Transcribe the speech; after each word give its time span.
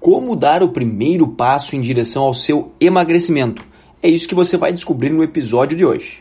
Como 0.00 0.34
dar 0.34 0.62
o 0.62 0.70
primeiro 0.70 1.28
passo 1.28 1.76
em 1.76 1.80
direção 1.82 2.22
ao 2.22 2.32
seu 2.32 2.72
emagrecimento? 2.80 3.62
É 4.02 4.08
isso 4.08 4.26
que 4.26 4.34
você 4.34 4.56
vai 4.56 4.72
descobrir 4.72 5.10
no 5.10 5.22
episódio 5.22 5.76
de 5.76 5.84
hoje. 5.84 6.20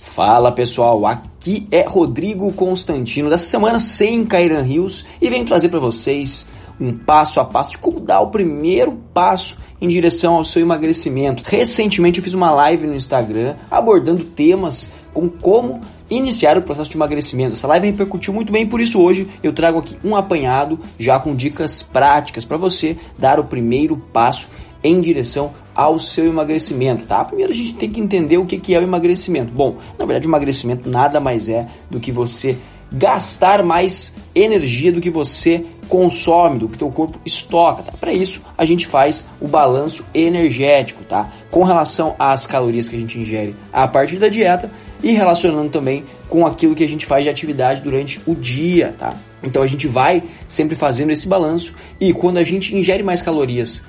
Fala 0.00 0.52
pessoal, 0.52 1.04
aqui 1.06 1.66
é 1.72 1.82
Rodrigo 1.82 2.52
Constantino 2.52 3.28
dessa 3.28 3.46
semana 3.46 3.80
sem 3.80 4.24
Cairan 4.24 4.62
Rios 4.62 5.04
e 5.20 5.28
venho 5.28 5.44
trazer 5.44 5.70
para 5.70 5.80
vocês 5.80 6.46
um 6.80 6.96
passo 6.96 7.40
a 7.40 7.44
passo 7.44 7.72
de 7.72 7.78
como 7.78 7.98
dar 7.98 8.20
o 8.20 8.30
primeiro 8.30 8.92
passo 9.12 9.58
em 9.80 9.88
direção 9.88 10.36
ao 10.36 10.44
seu 10.44 10.62
emagrecimento. 10.62 11.42
Recentemente 11.44 12.20
eu 12.20 12.24
fiz 12.24 12.32
uma 12.32 12.52
live 12.52 12.86
no 12.86 12.94
Instagram 12.94 13.56
abordando 13.68 14.22
temas 14.22 14.88
como 15.12 15.30
como 15.30 15.80
iniciar 16.10 16.56
o 16.56 16.62
processo 16.62 16.90
de 16.90 16.96
emagrecimento. 16.96 17.54
Essa 17.54 17.66
live 17.68 17.86
repercutiu 17.86 18.32
muito 18.32 18.52
bem, 18.52 18.66
por 18.66 18.80
isso 18.80 19.00
hoje 19.00 19.28
eu 19.42 19.52
trago 19.52 19.78
aqui 19.78 19.96
um 20.04 20.16
apanhado 20.16 20.78
já 20.98 21.18
com 21.18 21.34
dicas 21.34 21.82
práticas 21.82 22.44
para 22.44 22.56
você 22.56 22.96
dar 23.18 23.38
o 23.38 23.44
primeiro 23.44 23.96
passo 24.12 24.48
em 24.82 25.00
direção 25.00 25.52
ao 25.74 25.98
seu 25.98 26.26
emagrecimento, 26.26 27.04
tá? 27.04 27.24
Primeiro 27.24 27.52
a 27.52 27.54
gente 27.54 27.74
tem 27.74 27.90
que 27.90 28.00
entender 28.00 28.38
o 28.38 28.46
que 28.46 28.74
é 28.74 28.78
o 28.78 28.82
emagrecimento. 28.82 29.52
Bom, 29.52 29.76
na 29.98 30.04
verdade 30.04 30.26
o 30.26 30.30
emagrecimento 30.30 30.88
nada 30.88 31.20
mais 31.20 31.48
é 31.48 31.66
do 31.90 32.00
que 32.00 32.12
você 32.12 32.56
gastar 32.90 33.62
mais 33.62 34.14
energia 34.34 34.90
do 34.90 35.00
que 35.00 35.10
você 35.10 35.64
consome, 35.88 36.58
do 36.58 36.68
que 36.68 36.78
teu 36.78 36.90
corpo 36.90 37.18
estoca. 37.24 37.82
Tá? 37.82 37.92
Para 37.92 38.12
isso, 38.12 38.42
a 38.56 38.64
gente 38.64 38.86
faz 38.86 39.26
o 39.40 39.48
balanço 39.48 40.04
energético, 40.12 41.04
tá? 41.04 41.30
Com 41.50 41.64
relação 41.64 42.14
às 42.18 42.46
calorias 42.46 42.88
que 42.88 42.96
a 42.96 42.98
gente 42.98 43.18
ingere 43.18 43.56
a 43.72 43.86
partir 43.86 44.16
da 44.16 44.28
dieta 44.28 44.70
e 45.02 45.12
relacionando 45.12 45.70
também 45.70 46.04
com 46.28 46.46
aquilo 46.46 46.74
que 46.74 46.84
a 46.84 46.88
gente 46.88 47.06
faz 47.06 47.24
de 47.24 47.30
atividade 47.30 47.80
durante 47.80 48.20
o 48.26 48.34
dia, 48.34 48.94
tá? 48.96 49.16
Então 49.42 49.62
a 49.62 49.66
gente 49.66 49.86
vai 49.86 50.22
sempre 50.46 50.74
fazendo 50.74 51.10
esse 51.10 51.28
balanço 51.28 51.74
e 52.00 52.12
quando 52.12 52.38
a 52.38 52.44
gente 52.44 52.74
ingere 52.74 53.02
mais 53.02 53.22
calorias 53.22 53.82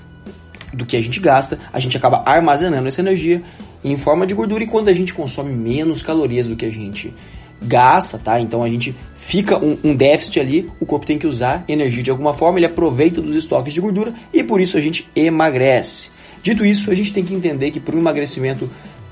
do 0.74 0.86
que 0.86 0.96
a 0.96 1.02
gente 1.02 1.20
gasta, 1.20 1.58
a 1.74 1.80
gente 1.80 1.98
acaba 1.98 2.22
armazenando 2.26 2.88
essa 2.88 3.02
energia 3.02 3.42
em 3.84 3.98
forma 3.98 4.28
de 4.28 4.34
gordura 4.34 4.64
e 4.64 4.68
quando 4.68 4.90
a 4.90 4.94
gente 4.94 5.14
consome 5.14 5.54
menos 5.54 6.02
calorias 6.02 6.48
do 6.48 6.56
que 6.56 6.66
a 6.66 6.72
gente 6.72 7.14
gasta, 7.62 8.18
tá? 8.18 8.40
Então 8.40 8.64
a 8.64 8.70
gente 8.70 8.96
fica 9.16 9.58
um, 9.58 9.78
um, 9.84 9.96
déficit 9.96 10.40
ali, 10.40 10.72
o 10.80 10.86
corpo 10.86 11.06
tem 11.06 11.18
que 11.18 11.28
usar 11.28 11.64
energia 11.68 12.04
de 12.04 12.12
alguma 12.12 12.34
forma, 12.34 12.60
ele 12.60 12.66
aproveita 12.66 13.22
dos 13.22 13.36
estoques 13.36 13.74
de 13.74 13.82
gordura 13.82 14.14
e 14.34 14.44
por 14.44 14.62
isso 14.62 14.78
a 14.78 14.82
gente 14.82 15.08
emagrece. 15.16 16.12
Dito 16.42 16.66
isso, 16.66 16.90
a 16.90 16.96
gente 16.96 17.12
tem 17.12 17.26
que 17.26 17.34
entender 17.34 17.72
que 17.72 17.80
para 17.80 17.96
um 17.96 18.00
emagrecimento 18.00 18.70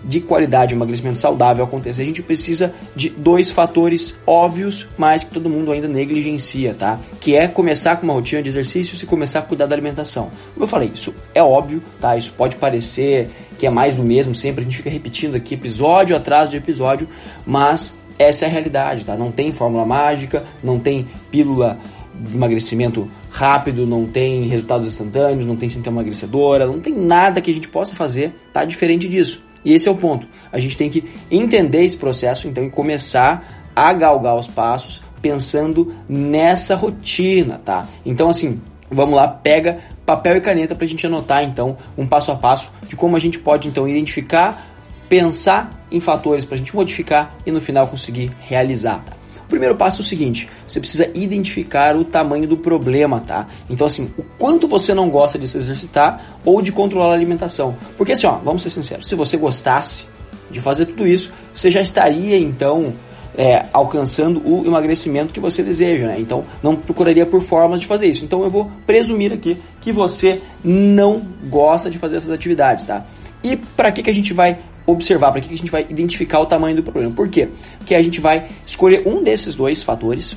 de 0.08 0.22
qualidade, 0.22 0.74
um 0.74 0.78
emagrecimento 0.78 1.18
saudável 1.18 1.66
acontecer, 1.66 2.02
a 2.02 2.06
gente 2.06 2.24
precisa 2.24 2.74
de 2.96 3.10
dois 3.10 3.52
fatores 3.52 4.16
óbvios, 4.26 4.88
mas 4.98 5.26
que 5.26 5.32
todo 5.32 5.50
mundo 5.50 5.70
ainda 5.72 5.88
negligencia, 5.88 6.74
tá? 6.74 6.98
Que 7.20 7.36
é 7.36 7.48
começar 7.48 7.98
com 7.98 8.06
uma 8.06 8.14
rotina 8.14 8.42
de 8.42 8.50
exercícios 8.50 9.04
e 9.04 9.06
começar 9.06 9.40
a 9.40 9.42
cuidar 9.42 9.66
da 9.66 9.76
alimentação. 9.76 10.32
Como 10.54 10.64
eu 10.64 10.68
falei, 10.68 10.92
isso 10.96 11.14
é 11.36 11.44
óbvio, 11.44 11.84
tá? 12.00 12.16
Isso 12.16 12.32
pode 12.32 12.56
parecer 12.56 13.30
que 13.60 13.68
é 13.68 13.70
mais 13.70 13.96
do 13.96 14.04
mesmo, 14.04 14.34
sempre 14.34 14.62
a 14.62 14.64
gente 14.64 14.78
fica 14.78 14.90
repetindo 14.90 15.36
aqui 15.36 15.56
episódio 15.56 16.16
atrás 16.16 16.50
de 16.50 16.56
episódio, 16.56 17.10
mas 17.46 17.94
essa 18.18 18.46
é 18.46 18.48
a 18.48 18.52
realidade, 18.52 19.04
tá? 19.04 19.16
Não 19.18 19.32
tem 19.32 19.52
fórmula 19.52 19.86
mágica, 19.86 20.44
não 20.64 20.80
tem 20.80 21.08
pílula 21.30 21.78
de 22.16 22.34
emagrecimento 22.34 23.10
rápido, 23.30 23.86
não 23.86 24.06
tem 24.06 24.48
resultados 24.48 24.88
instantâneos, 24.88 25.46
não 25.46 25.56
tem 25.56 25.68
sintoma 25.68 25.98
emagrecedora, 25.98 26.66
não 26.66 26.80
tem 26.80 26.94
nada 26.94 27.42
que 27.42 27.52
a 27.52 27.54
gente 27.54 27.68
possa 27.68 27.94
fazer, 27.94 28.34
tá? 28.54 28.64
Diferente 28.64 29.08
disso. 29.08 29.46
E 29.68 29.74
esse 29.74 29.90
é 29.90 29.92
o 29.92 29.96
ponto. 29.96 30.26
A 30.50 30.60
gente 30.60 30.78
tem 30.78 30.90
que 30.90 31.04
entender 31.30 31.84
esse 31.84 31.98
processo, 31.98 32.48
então, 32.48 32.64
e 32.64 32.70
começar 32.70 33.68
a 33.76 33.92
galgar 33.92 34.34
os 34.38 34.48
passos 34.48 35.04
pensando 35.22 35.94
nessa 36.08 36.74
rotina, 36.74 37.60
tá? 37.66 37.86
Então, 38.06 38.30
assim, 38.30 38.62
vamos 38.90 39.16
lá, 39.16 39.28
pega 39.28 39.80
papel 40.06 40.38
e 40.38 40.42
caneta 40.42 40.74
para 40.74 40.86
a 40.86 40.88
gente 40.88 41.06
anotar, 41.06 41.44
então, 41.44 41.76
um 41.98 42.08
passo 42.08 42.32
a 42.32 42.36
passo 42.38 42.72
de 42.88 42.96
como 42.96 43.18
a 43.18 43.20
gente 43.20 43.40
pode, 43.40 43.68
então, 43.68 43.86
identificar 43.86 44.74
pensar 45.10 45.86
em 45.92 46.00
fatores 46.00 46.46
para 46.46 46.56
a 46.56 46.58
gente 46.58 46.74
modificar 46.74 47.36
e 47.46 47.52
no 47.52 47.60
final 47.60 47.88
conseguir 47.88 48.32
realizar. 48.40 49.04
Tá? 49.04 49.17
O 49.48 49.50
primeiro 49.50 49.76
passo 49.76 49.98
é 49.98 50.02
o 50.02 50.04
seguinte: 50.04 50.50
você 50.68 50.80
precisa 50.80 51.10
identificar 51.14 51.96
o 51.96 52.04
tamanho 52.04 52.46
do 52.46 52.58
problema, 52.58 53.22
tá? 53.22 53.48
Então, 53.70 53.88
assim, 53.88 54.12
o 54.18 54.24
quanto 54.38 54.68
você 54.68 54.94
não 54.94 55.10
gosta 55.10 55.40
de 55.40 55.48
se 55.48 55.58
exercitar 55.58 56.38
ou 56.44 56.62
de 56.62 56.72
controlar 56.74 57.12
a 57.12 57.14
alimentação. 57.14 57.78
Porque, 57.96 58.12
assim, 58.12 58.28
ó, 58.28 58.38
vamos 58.40 58.62
ser 58.62 58.70
sinceros: 58.70 59.08
se 59.08 59.16
você 59.16 59.38
gostasse 59.38 60.06
de 60.52 60.60
fazer 60.60 60.86
tudo 60.86 61.08
isso, 61.08 61.32
você 61.56 61.72
já 61.72 61.80
estaria 61.80 62.38
então 62.38 62.94
é, 63.38 63.66
alcançando 63.72 64.42
o 64.46 64.66
emagrecimento 64.66 65.34
que 65.34 65.40
você 65.40 65.64
deseja, 65.64 66.08
né? 66.08 66.18
Então, 66.20 66.44
não 66.62 66.76
procuraria 66.76 67.26
por 67.26 67.42
formas 67.42 67.80
de 67.80 67.88
fazer 67.88 68.08
isso. 68.08 68.26
Então, 68.26 68.44
eu 68.44 68.50
vou 68.50 68.70
presumir 68.86 69.32
aqui 69.32 69.58
que 69.80 69.94
você 69.94 70.42
não 70.62 71.22
gosta 71.46 71.90
de 71.90 71.98
fazer 71.98 72.18
essas 72.18 72.32
atividades, 72.32 72.84
tá? 72.84 73.06
E 73.42 73.56
para 73.56 73.94
que, 73.94 74.04
que 74.04 74.10
a 74.10 74.14
gente 74.14 74.34
vai 74.34 74.58
observar, 74.88 75.32
para 75.32 75.42
que 75.42 75.54
a 75.54 75.58
gente 75.58 75.70
vai 75.70 75.86
identificar 75.88 76.40
o 76.40 76.46
tamanho 76.46 76.78
do 76.78 76.82
problema. 76.82 77.14
Por 77.14 77.28
quê? 77.28 77.50
Porque 77.78 77.94
a 77.94 78.02
gente 78.02 78.22
vai 78.22 78.48
escolher 78.66 79.04
um 79.06 79.22
desses 79.22 79.56
dois 79.56 79.84
fatores, 79.84 80.36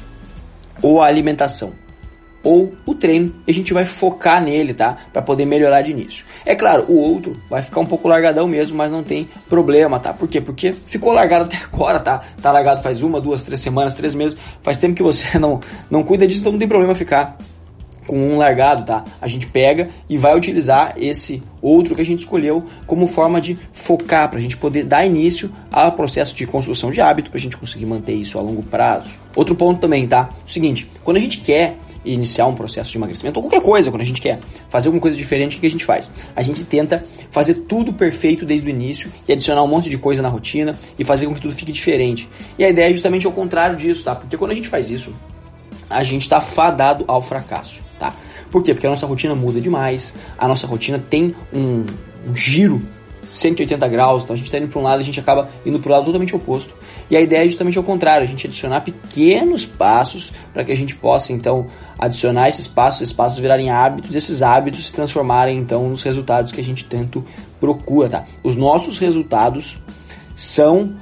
ou 0.82 1.00
a 1.00 1.06
alimentação, 1.06 1.72
ou 2.42 2.74
o 2.84 2.94
treino, 2.94 3.34
e 3.46 3.50
a 3.50 3.54
gente 3.54 3.72
vai 3.72 3.84
focar 3.84 4.42
nele, 4.42 4.74
tá? 4.74 4.96
Para 5.12 5.22
poder 5.22 5.44
melhorar 5.44 5.82
de 5.82 5.92
início. 5.92 6.24
É 6.44 6.54
claro, 6.56 6.84
o 6.88 6.98
outro 6.98 7.40
vai 7.48 7.62
ficar 7.62 7.80
um 7.80 7.86
pouco 7.86 8.08
largadão 8.08 8.48
mesmo, 8.48 8.76
mas 8.76 8.90
não 8.90 9.04
tem 9.04 9.28
problema, 9.48 10.00
tá? 10.00 10.12
Por 10.12 10.26
quê? 10.26 10.40
Porque 10.40 10.74
ficou 10.86 11.12
largado 11.12 11.44
até 11.52 11.56
agora, 11.56 12.00
tá? 12.00 12.22
Tá 12.42 12.50
largado 12.50 12.82
faz 12.82 13.02
uma, 13.02 13.20
duas, 13.20 13.42
três 13.44 13.60
semanas, 13.60 13.94
três 13.94 14.14
meses, 14.14 14.36
faz 14.62 14.76
tempo 14.76 14.94
que 14.94 15.02
você 15.02 15.36
não, 15.38 15.60
não 15.88 16.02
cuida 16.02 16.26
disso, 16.26 16.40
então 16.40 16.52
não 16.52 16.58
tem 16.58 16.68
problema 16.68 16.94
ficar 16.94 17.38
com 18.10 18.18
um 18.18 18.38
largado, 18.38 18.84
tá? 18.84 19.04
A 19.20 19.28
gente 19.28 19.46
pega 19.46 19.88
e 20.08 20.18
vai 20.18 20.36
utilizar 20.36 20.94
esse 20.96 21.40
outro 21.62 21.94
que 21.94 22.02
a 22.02 22.04
gente 22.04 22.18
escolheu 22.18 22.64
como 22.84 23.06
forma 23.06 23.40
de 23.40 23.56
focar, 23.72 24.28
para 24.28 24.40
a 24.40 24.42
gente 24.42 24.56
poder 24.56 24.82
dar 24.82 25.06
início 25.06 25.54
ao 25.70 25.92
processo 25.92 26.34
de 26.34 26.44
construção 26.44 26.90
de 26.90 27.00
hábito, 27.00 27.30
para 27.30 27.38
a 27.38 27.40
gente 27.40 27.56
conseguir 27.56 27.86
manter 27.86 28.14
isso 28.14 28.36
a 28.36 28.42
longo 28.42 28.64
prazo. 28.64 29.10
Outro 29.36 29.54
ponto 29.54 29.78
também, 29.80 30.08
tá? 30.08 30.28
O 30.44 30.50
seguinte, 30.50 30.88
quando 31.04 31.18
a 31.18 31.20
gente 31.20 31.38
quer 31.38 31.76
iniciar 32.04 32.46
um 32.46 32.54
processo 32.56 32.90
de 32.90 32.98
emagrecimento, 32.98 33.38
ou 33.38 33.44
qualquer 33.44 33.64
coisa, 33.64 33.92
quando 33.92 34.02
a 34.02 34.06
gente 34.06 34.20
quer 34.20 34.40
fazer 34.68 34.88
alguma 34.88 35.00
coisa 35.00 35.16
diferente, 35.16 35.58
o 35.58 35.60
que 35.60 35.66
a 35.68 35.70
gente 35.70 35.84
faz? 35.84 36.10
A 36.34 36.42
gente 36.42 36.64
tenta 36.64 37.04
fazer 37.30 37.54
tudo 37.68 37.92
perfeito 37.92 38.44
desde 38.44 38.66
o 38.66 38.70
início 38.70 39.12
e 39.28 39.32
adicionar 39.32 39.62
um 39.62 39.68
monte 39.68 39.88
de 39.88 39.98
coisa 39.98 40.20
na 40.20 40.28
rotina 40.28 40.76
e 40.98 41.04
fazer 41.04 41.28
com 41.28 41.34
que 41.34 41.40
tudo 41.40 41.54
fique 41.54 41.70
diferente. 41.70 42.28
E 42.58 42.64
a 42.64 42.70
ideia 42.70 42.88
é 42.88 42.92
justamente 42.92 43.28
o 43.28 43.30
contrário 43.30 43.76
disso, 43.76 44.02
tá? 44.02 44.16
Porque 44.16 44.36
quando 44.36 44.50
a 44.50 44.54
gente 44.54 44.66
faz 44.66 44.90
isso, 44.90 45.14
a 45.88 46.02
gente 46.02 46.22
está 46.22 46.40
fadado 46.40 47.04
ao 47.06 47.22
fracasso 47.22 47.88
tá? 48.00 48.14
Por 48.50 48.64
quê? 48.64 48.72
Porque 48.74 48.86
a 48.86 48.90
nossa 48.90 49.06
rotina 49.06 49.34
muda 49.34 49.60
demais, 49.60 50.14
a 50.36 50.48
nossa 50.48 50.66
rotina 50.66 50.98
tem 50.98 51.36
um, 51.52 51.84
um 52.26 52.34
giro 52.34 52.82
180 53.24 53.86
graus, 53.86 54.24
então 54.24 54.34
a 54.34 54.36
gente 54.36 54.46
está 54.46 54.58
indo 54.58 54.68
para 54.68 54.80
um 54.80 54.82
lado, 54.82 55.00
a 55.00 55.04
gente 55.04 55.20
acaba 55.20 55.50
indo 55.64 55.78
para 55.78 55.88
o 55.88 55.92
lado 55.92 56.04
totalmente 56.06 56.34
oposto. 56.34 56.74
E 57.10 57.16
a 57.16 57.20
ideia 57.20 57.44
é 57.44 57.48
justamente 57.48 57.76
ao 57.76 57.84
contrário, 57.84 58.24
a 58.24 58.26
gente 58.26 58.46
adicionar 58.46 58.80
pequenos 58.80 59.66
passos 59.66 60.32
para 60.52 60.64
que 60.64 60.72
a 60.72 60.76
gente 60.76 60.96
possa 60.96 61.32
então 61.32 61.66
adicionar 61.98 62.48
esses 62.48 62.66
passos, 62.66 63.02
esses 63.02 63.14
passos 63.14 63.38
virarem 63.38 63.70
hábitos, 63.70 64.16
esses 64.16 64.42
hábitos 64.42 64.86
se 64.86 64.92
transformarem 64.92 65.58
então 65.58 65.88
nos 65.88 66.02
resultados 66.02 66.50
que 66.50 66.60
a 66.60 66.64
gente 66.64 66.84
tanto 66.86 67.24
procura, 67.60 68.08
tá? 68.08 68.24
Os 68.42 68.56
nossos 68.56 68.98
resultados 68.98 69.78
são 70.34 70.94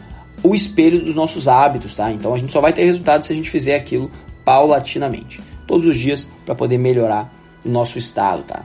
o 0.43 0.55
espelho 0.55 1.03
dos 1.03 1.15
nossos 1.15 1.47
hábitos, 1.47 1.95
tá? 1.95 2.13
Então 2.13 2.35
a 2.35 2.39
gente 2.39 2.53
só 2.53 2.61
vai 2.61 2.73
ter 2.73 2.85
resultados 2.85 3.27
se 3.27 3.33
a 3.33 3.37
gente 3.37 3.49
fizer 3.49 3.77
aquilo 3.77 4.11
paulatinamente 4.45 5.41
todos 5.69 5.87
os 5.87 5.97
dias 5.97 6.29
para 6.45 6.55
poder 6.55 6.79
melhorar 6.79 7.33
o 7.65 7.69
nosso 7.69 7.99
estado, 7.99 8.43
tá? 8.43 8.65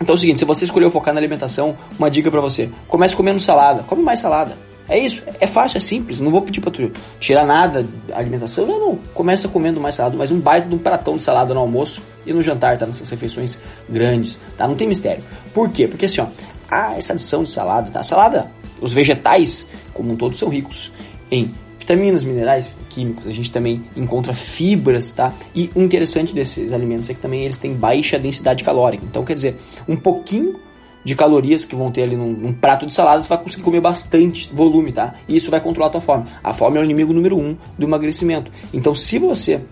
Então 0.00 0.14
é 0.14 0.16
o 0.16 0.18
seguinte, 0.18 0.38
se 0.38 0.44
você 0.44 0.64
escolheu 0.64 0.90
focar 0.90 1.12
na 1.12 1.18
alimentação, 1.18 1.76
uma 1.98 2.08
dica 2.08 2.30
para 2.30 2.40
você: 2.40 2.70
comece 2.86 3.16
comendo 3.16 3.40
salada, 3.40 3.82
come 3.82 4.02
mais 4.02 4.20
salada. 4.20 4.56
É 4.88 4.98
isso, 4.98 5.22
é 5.38 5.46
fácil, 5.46 5.76
é 5.76 5.80
simples. 5.80 6.18
Não 6.18 6.30
vou 6.30 6.40
pedir 6.40 6.62
para 6.62 6.70
tu 6.70 6.90
tirar 7.20 7.44
nada 7.44 7.86
da 8.06 8.16
alimentação. 8.16 8.64
Não, 8.64 8.80
não. 8.80 8.96
Começa 9.12 9.46
comendo 9.46 9.78
mais 9.78 9.94
salada, 9.94 10.16
mas 10.16 10.30
um 10.30 10.40
baita 10.40 10.66
de 10.66 10.74
um 10.74 10.78
pratão 10.78 11.18
de 11.18 11.22
salada 11.22 11.52
no 11.52 11.60
almoço 11.60 12.00
e 12.24 12.32
no 12.32 12.42
jantar, 12.42 12.78
tá? 12.78 12.86
Nessas 12.86 13.10
refeições 13.10 13.60
grandes, 13.86 14.40
tá? 14.56 14.66
Não 14.66 14.74
tem 14.74 14.88
mistério. 14.88 15.22
Por 15.52 15.68
quê? 15.70 15.86
Porque 15.86 16.06
assim, 16.06 16.22
ó, 16.22 16.26
ah, 16.70 16.94
essa 16.96 17.12
adição 17.12 17.42
de 17.42 17.50
salada, 17.50 17.90
tá? 17.90 18.02
Salada, 18.02 18.50
os 18.80 18.94
vegetais, 18.94 19.66
como 19.92 20.12
um 20.12 20.16
todo, 20.16 20.34
são 20.34 20.48
ricos 20.48 20.90
em 21.30 21.52
vitaminas, 21.88 22.22
minerais, 22.22 22.76
químicos, 22.90 23.26
a 23.26 23.32
gente 23.32 23.50
também 23.50 23.82
encontra 23.96 24.34
fibras, 24.34 25.10
tá? 25.10 25.32
E 25.54 25.70
o 25.74 25.80
interessante 25.80 26.34
desses 26.34 26.70
alimentos 26.70 27.08
é 27.08 27.14
que 27.14 27.20
também 27.20 27.44
eles 27.44 27.58
têm 27.58 27.72
baixa 27.72 28.18
densidade 28.18 28.62
calórica. 28.62 29.06
Então, 29.06 29.24
quer 29.24 29.32
dizer, 29.32 29.56
um 29.88 29.96
pouquinho 29.96 30.60
de 31.02 31.14
calorias 31.14 31.64
que 31.64 31.74
vão 31.74 31.90
ter 31.90 32.02
ali 32.02 32.14
num, 32.14 32.32
num, 32.32 32.52
prato 32.52 32.84
de 32.84 32.92
salada, 32.92 33.22
você 33.22 33.28
vai 33.30 33.38
conseguir 33.38 33.62
comer 33.62 33.80
bastante 33.80 34.50
volume, 34.52 34.92
tá? 34.92 35.14
E 35.26 35.36
isso 35.36 35.50
vai 35.50 35.62
controlar 35.62 35.86
a 35.86 35.90
tua 35.92 36.00
fome. 36.02 36.24
A 36.44 36.52
fome 36.52 36.76
é 36.76 36.80
o 36.80 36.84
inimigo 36.84 37.14
número 37.14 37.38
um 37.38 37.56
do 37.78 37.86
emagrecimento. 37.86 38.52
Então, 38.74 38.94
se 38.94 39.18
você 39.18 39.62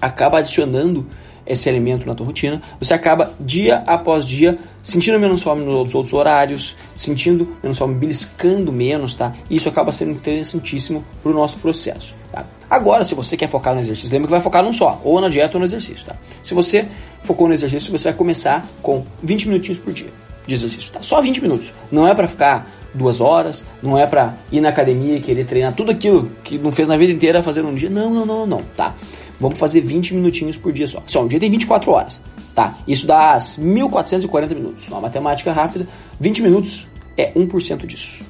acaba 0.00 0.38
adicionando 0.38 1.06
esse 1.46 1.68
alimento 1.68 2.08
na 2.08 2.14
tua 2.14 2.26
rotina, 2.26 2.60
você 2.80 2.92
acaba 2.92 3.32
dia 3.38 3.84
após 3.86 4.26
dia 4.26 4.58
sentindo 4.86 5.18
menos 5.18 5.42
fome 5.42 5.64
nos 5.64 5.96
outros 5.96 6.14
horários, 6.14 6.76
sentindo 6.94 7.56
menos 7.60 7.76
fome, 7.76 7.96
beliscando 7.96 8.72
menos, 8.72 9.14
tá? 9.16 9.34
Isso 9.50 9.68
acaba 9.68 9.90
sendo 9.90 10.12
interessantíssimo 10.12 11.04
para 11.20 11.32
o 11.32 11.34
nosso 11.34 11.58
processo, 11.58 12.14
tá? 12.30 12.46
Agora, 12.70 13.04
se 13.04 13.12
você 13.12 13.36
quer 13.36 13.48
focar 13.48 13.74
no 13.74 13.80
exercício, 13.80 14.12
lembra 14.12 14.28
que 14.28 14.30
vai 14.30 14.40
focar 14.40 14.62
num 14.62 14.72
só, 14.72 15.00
ou 15.02 15.20
na 15.20 15.28
dieta 15.28 15.56
ou 15.56 15.58
no 15.58 15.66
exercício, 15.66 16.06
tá? 16.06 16.14
Se 16.40 16.54
você 16.54 16.86
focou 17.22 17.48
no 17.48 17.54
exercício, 17.54 17.90
você 17.90 18.04
vai 18.04 18.12
começar 18.12 18.64
com 18.80 19.04
20 19.24 19.48
minutinhos 19.48 19.78
por 19.80 19.92
dia 19.92 20.12
de 20.46 20.54
exercício, 20.54 20.92
tá? 20.92 21.02
Só 21.02 21.20
20 21.20 21.42
minutos. 21.42 21.72
Não 21.90 22.06
é 22.06 22.14
para 22.14 22.28
ficar 22.28 22.70
duas 22.94 23.20
horas, 23.20 23.64
não 23.82 23.98
é 23.98 24.06
para 24.06 24.36
ir 24.52 24.60
na 24.60 24.68
academia 24.68 25.16
e 25.16 25.20
querer 25.20 25.46
treinar 25.46 25.74
tudo 25.74 25.90
aquilo 25.90 26.30
que 26.44 26.58
não 26.58 26.70
fez 26.70 26.86
na 26.86 26.96
vida 26.96 27.12
inteira 27.12 27.42
fazer 27.42 27.64
um 27.64 27.74
dia. 27.74 27.90
Não, 27.90 28.08
não, 28.08 28.24
não, 28.24 28.46
não, 28.46 28.62
tá? 28.76 28.94
Vamos 29.40 29.58
fazer 29.58 29.80
20 29.80 30.14
minutinhos 30.14 30.56
por 30.56 30.72
dia 30.72 30.86
só. 30.86 31.02
Só 31.08 31.24
um 31.24 31.26
dia 31.26 31.40
tem 31.40 31.50
24 31.50 31.90
horas, 31.90 32.22
tá? 32.56 32.78
Isso 32.88 33.06
dá 33.06 33.38
1440 33.58 34.54
minutos. 34.54 34.88
Uma 34.88 35.02
matemática 35.02 35.52
rápida, 35.52 35.86
20 36.18 36.42
minutos 36.42 36.88
é 37.16 37.30
1% 37.32 37.86
disso. 37.86 38.24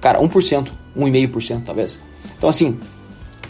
Cara, 0.00 0.20
1%, 0.20 0.68
1,5% 0.96 1.62
talvez. 1.66 2.00
Então 2.38 2.48
assim, 2.48 2.78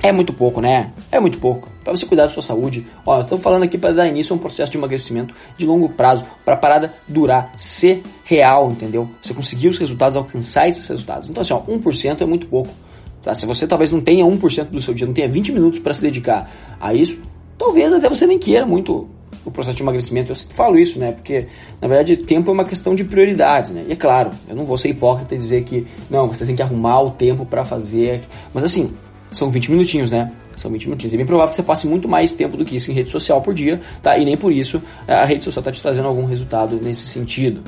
é 0.02 0.11
muito 0.11 0.32
pouco, 0.32 0.61
né? 0.61 0.90
É 1.12 1.20
muito 1.20 1.38
pouco. 1.38 1.69
Para 1.84 1.94
você 1.94 2.06
cuidar 2.06 2.25
da 2.25 2.29
sua 2.31 2.43
saúde. 2.43 2.87
Ó, 3.05 3.20
estamos 3.20 3.44
falando 3.44 3.64
aqui 3.64 3.76
para 3.76 3.93
dar 3.93 4.08
início 4.08 4.32
a 4.32 4.37
um 4.37 4.38
processo 4.38 4.73
de 4.73 4.79
emagrecimento 4.79 5.34
de 5.56 5.67
longo 5.67 5.90
prazo, 5.90 6.25
para 6.44 6.55
a 6.55 6.56
parada 6.56 6.94
durar, 7.06 7.52
ser 7.58 8.02
real, 8.25 8.70
entendeu? 8.70 9.11
Você 9.20 9.34
conseguir 9.34 9.69
os 9.69 9.79
resultados, 9.79 10.17
alcançar 10.17 10.67
esses 10.67 10.87
resultados. 10.87 11.29
Então, 11.29 11.43
assim, 11.43 11.52
ó, 11.52 11.61
1% 11.61 12.23
é 12.23 12.25
muito 12.25 12.46
pouco. 12.46 12.70
Tá? 13.23 13.34
Se 13.34 13.44
você 13.44 13.67
talvez 13.67 13.90
não 13.90 14.00
tenha 14.00 14.25
1% 14.25 14.70
do 14.70 14.81
seu 14.81 14.94
dia, 14.94 15.06
não 15.06 15.14
tenha 15.14 15.29
20 15.29 15.52
minutos 15.52 15.79
para 15.79 15.93
se 15.93 16.00
dedicar 16.00 16.50
a 16.81 16.94
isso, 16.94 17.20
talvez 17.58 17.93
até 17.93 18.08
você 18.08 18.26
nem 18.26 18.38
queira 18.38 18.64
muito 18.64 19.08
o 19.44 19.50
processo 19.50 19.77
de 19.77 19.83
emagrecimento. 19.83 20.31
Eu 20.31 20.35
sempre 20.35 20.55
falo 20.55 20.79
isso, 20.79 20.99
né? 20.99 21.12
Porque, 21.12 21.47
na 21.81 21.89
verdade, 21.89 22.17
tempo 22.17 22.50
é 22.50 22.55
uma 22.55 22.65
questão 22.65 22.94
de 22.94 23.05
prioridades, 23.05 23.71
né? 23.71 23.85
E 23.89 23.93
é 23.93 23.97
claro, 23.97 24.31
eu 24.49 24.55
não 24.55 24.65
vou 24.65 24.79
ser 24.79 24.89
hipócrita 24.89 25.35
e 25.35 25.39
dizer 25.39 25.62
que, 25.65 25.87
não, 26.11 26.29
você 26.29 26.44
tem 26.44 26.55
que 26.55 26.62
arrumar 26.62 27.00
o 27.00 27.11
tempo 27.11 27.44
para 27.44 27.65
fazer. 27.65 28.23
Mas 28.53 28.65
assim, 28.65 28.93
são 29.31 29.50
20 29.50 29.71
minutinhos, 29.71 30.11
né? 30.11 30.33
São 30.56 30.71
20 30.71 30.85
minutinhos. 30.85 31.15
É 31.15 31.17
bem 31.17 31.27
provável 31.27 31.50
que 31.50 31.56
você 31.56 31.62
passe 31.62 31.87
muito 31.87 32.09
mais 32.09 32.35
tempo 32.35 32.56
do 32.56 32.65
que 32.65 32.77
isso 32.77 32.91
em 32.91 32.94
rede 32.94 33.11
social 33.11 33.41
por 33.41 33.55
dia, 33.55 33.81
tá? 34.03 34.17
E 34.19 34.25
nem 34.25 34.37
por 34.37 34.53
isso 34.53 34.83
a 35.09 35.25
rede 35.25 35.44
social 35.44 35.61
está 35.61 35.73
te 35.73 35.81
trazendo 35.81 36.09
algum 36.09 36.25
resultado 36.25 36.79
nesse 36.81 37.06
sentido. 37.06 37.62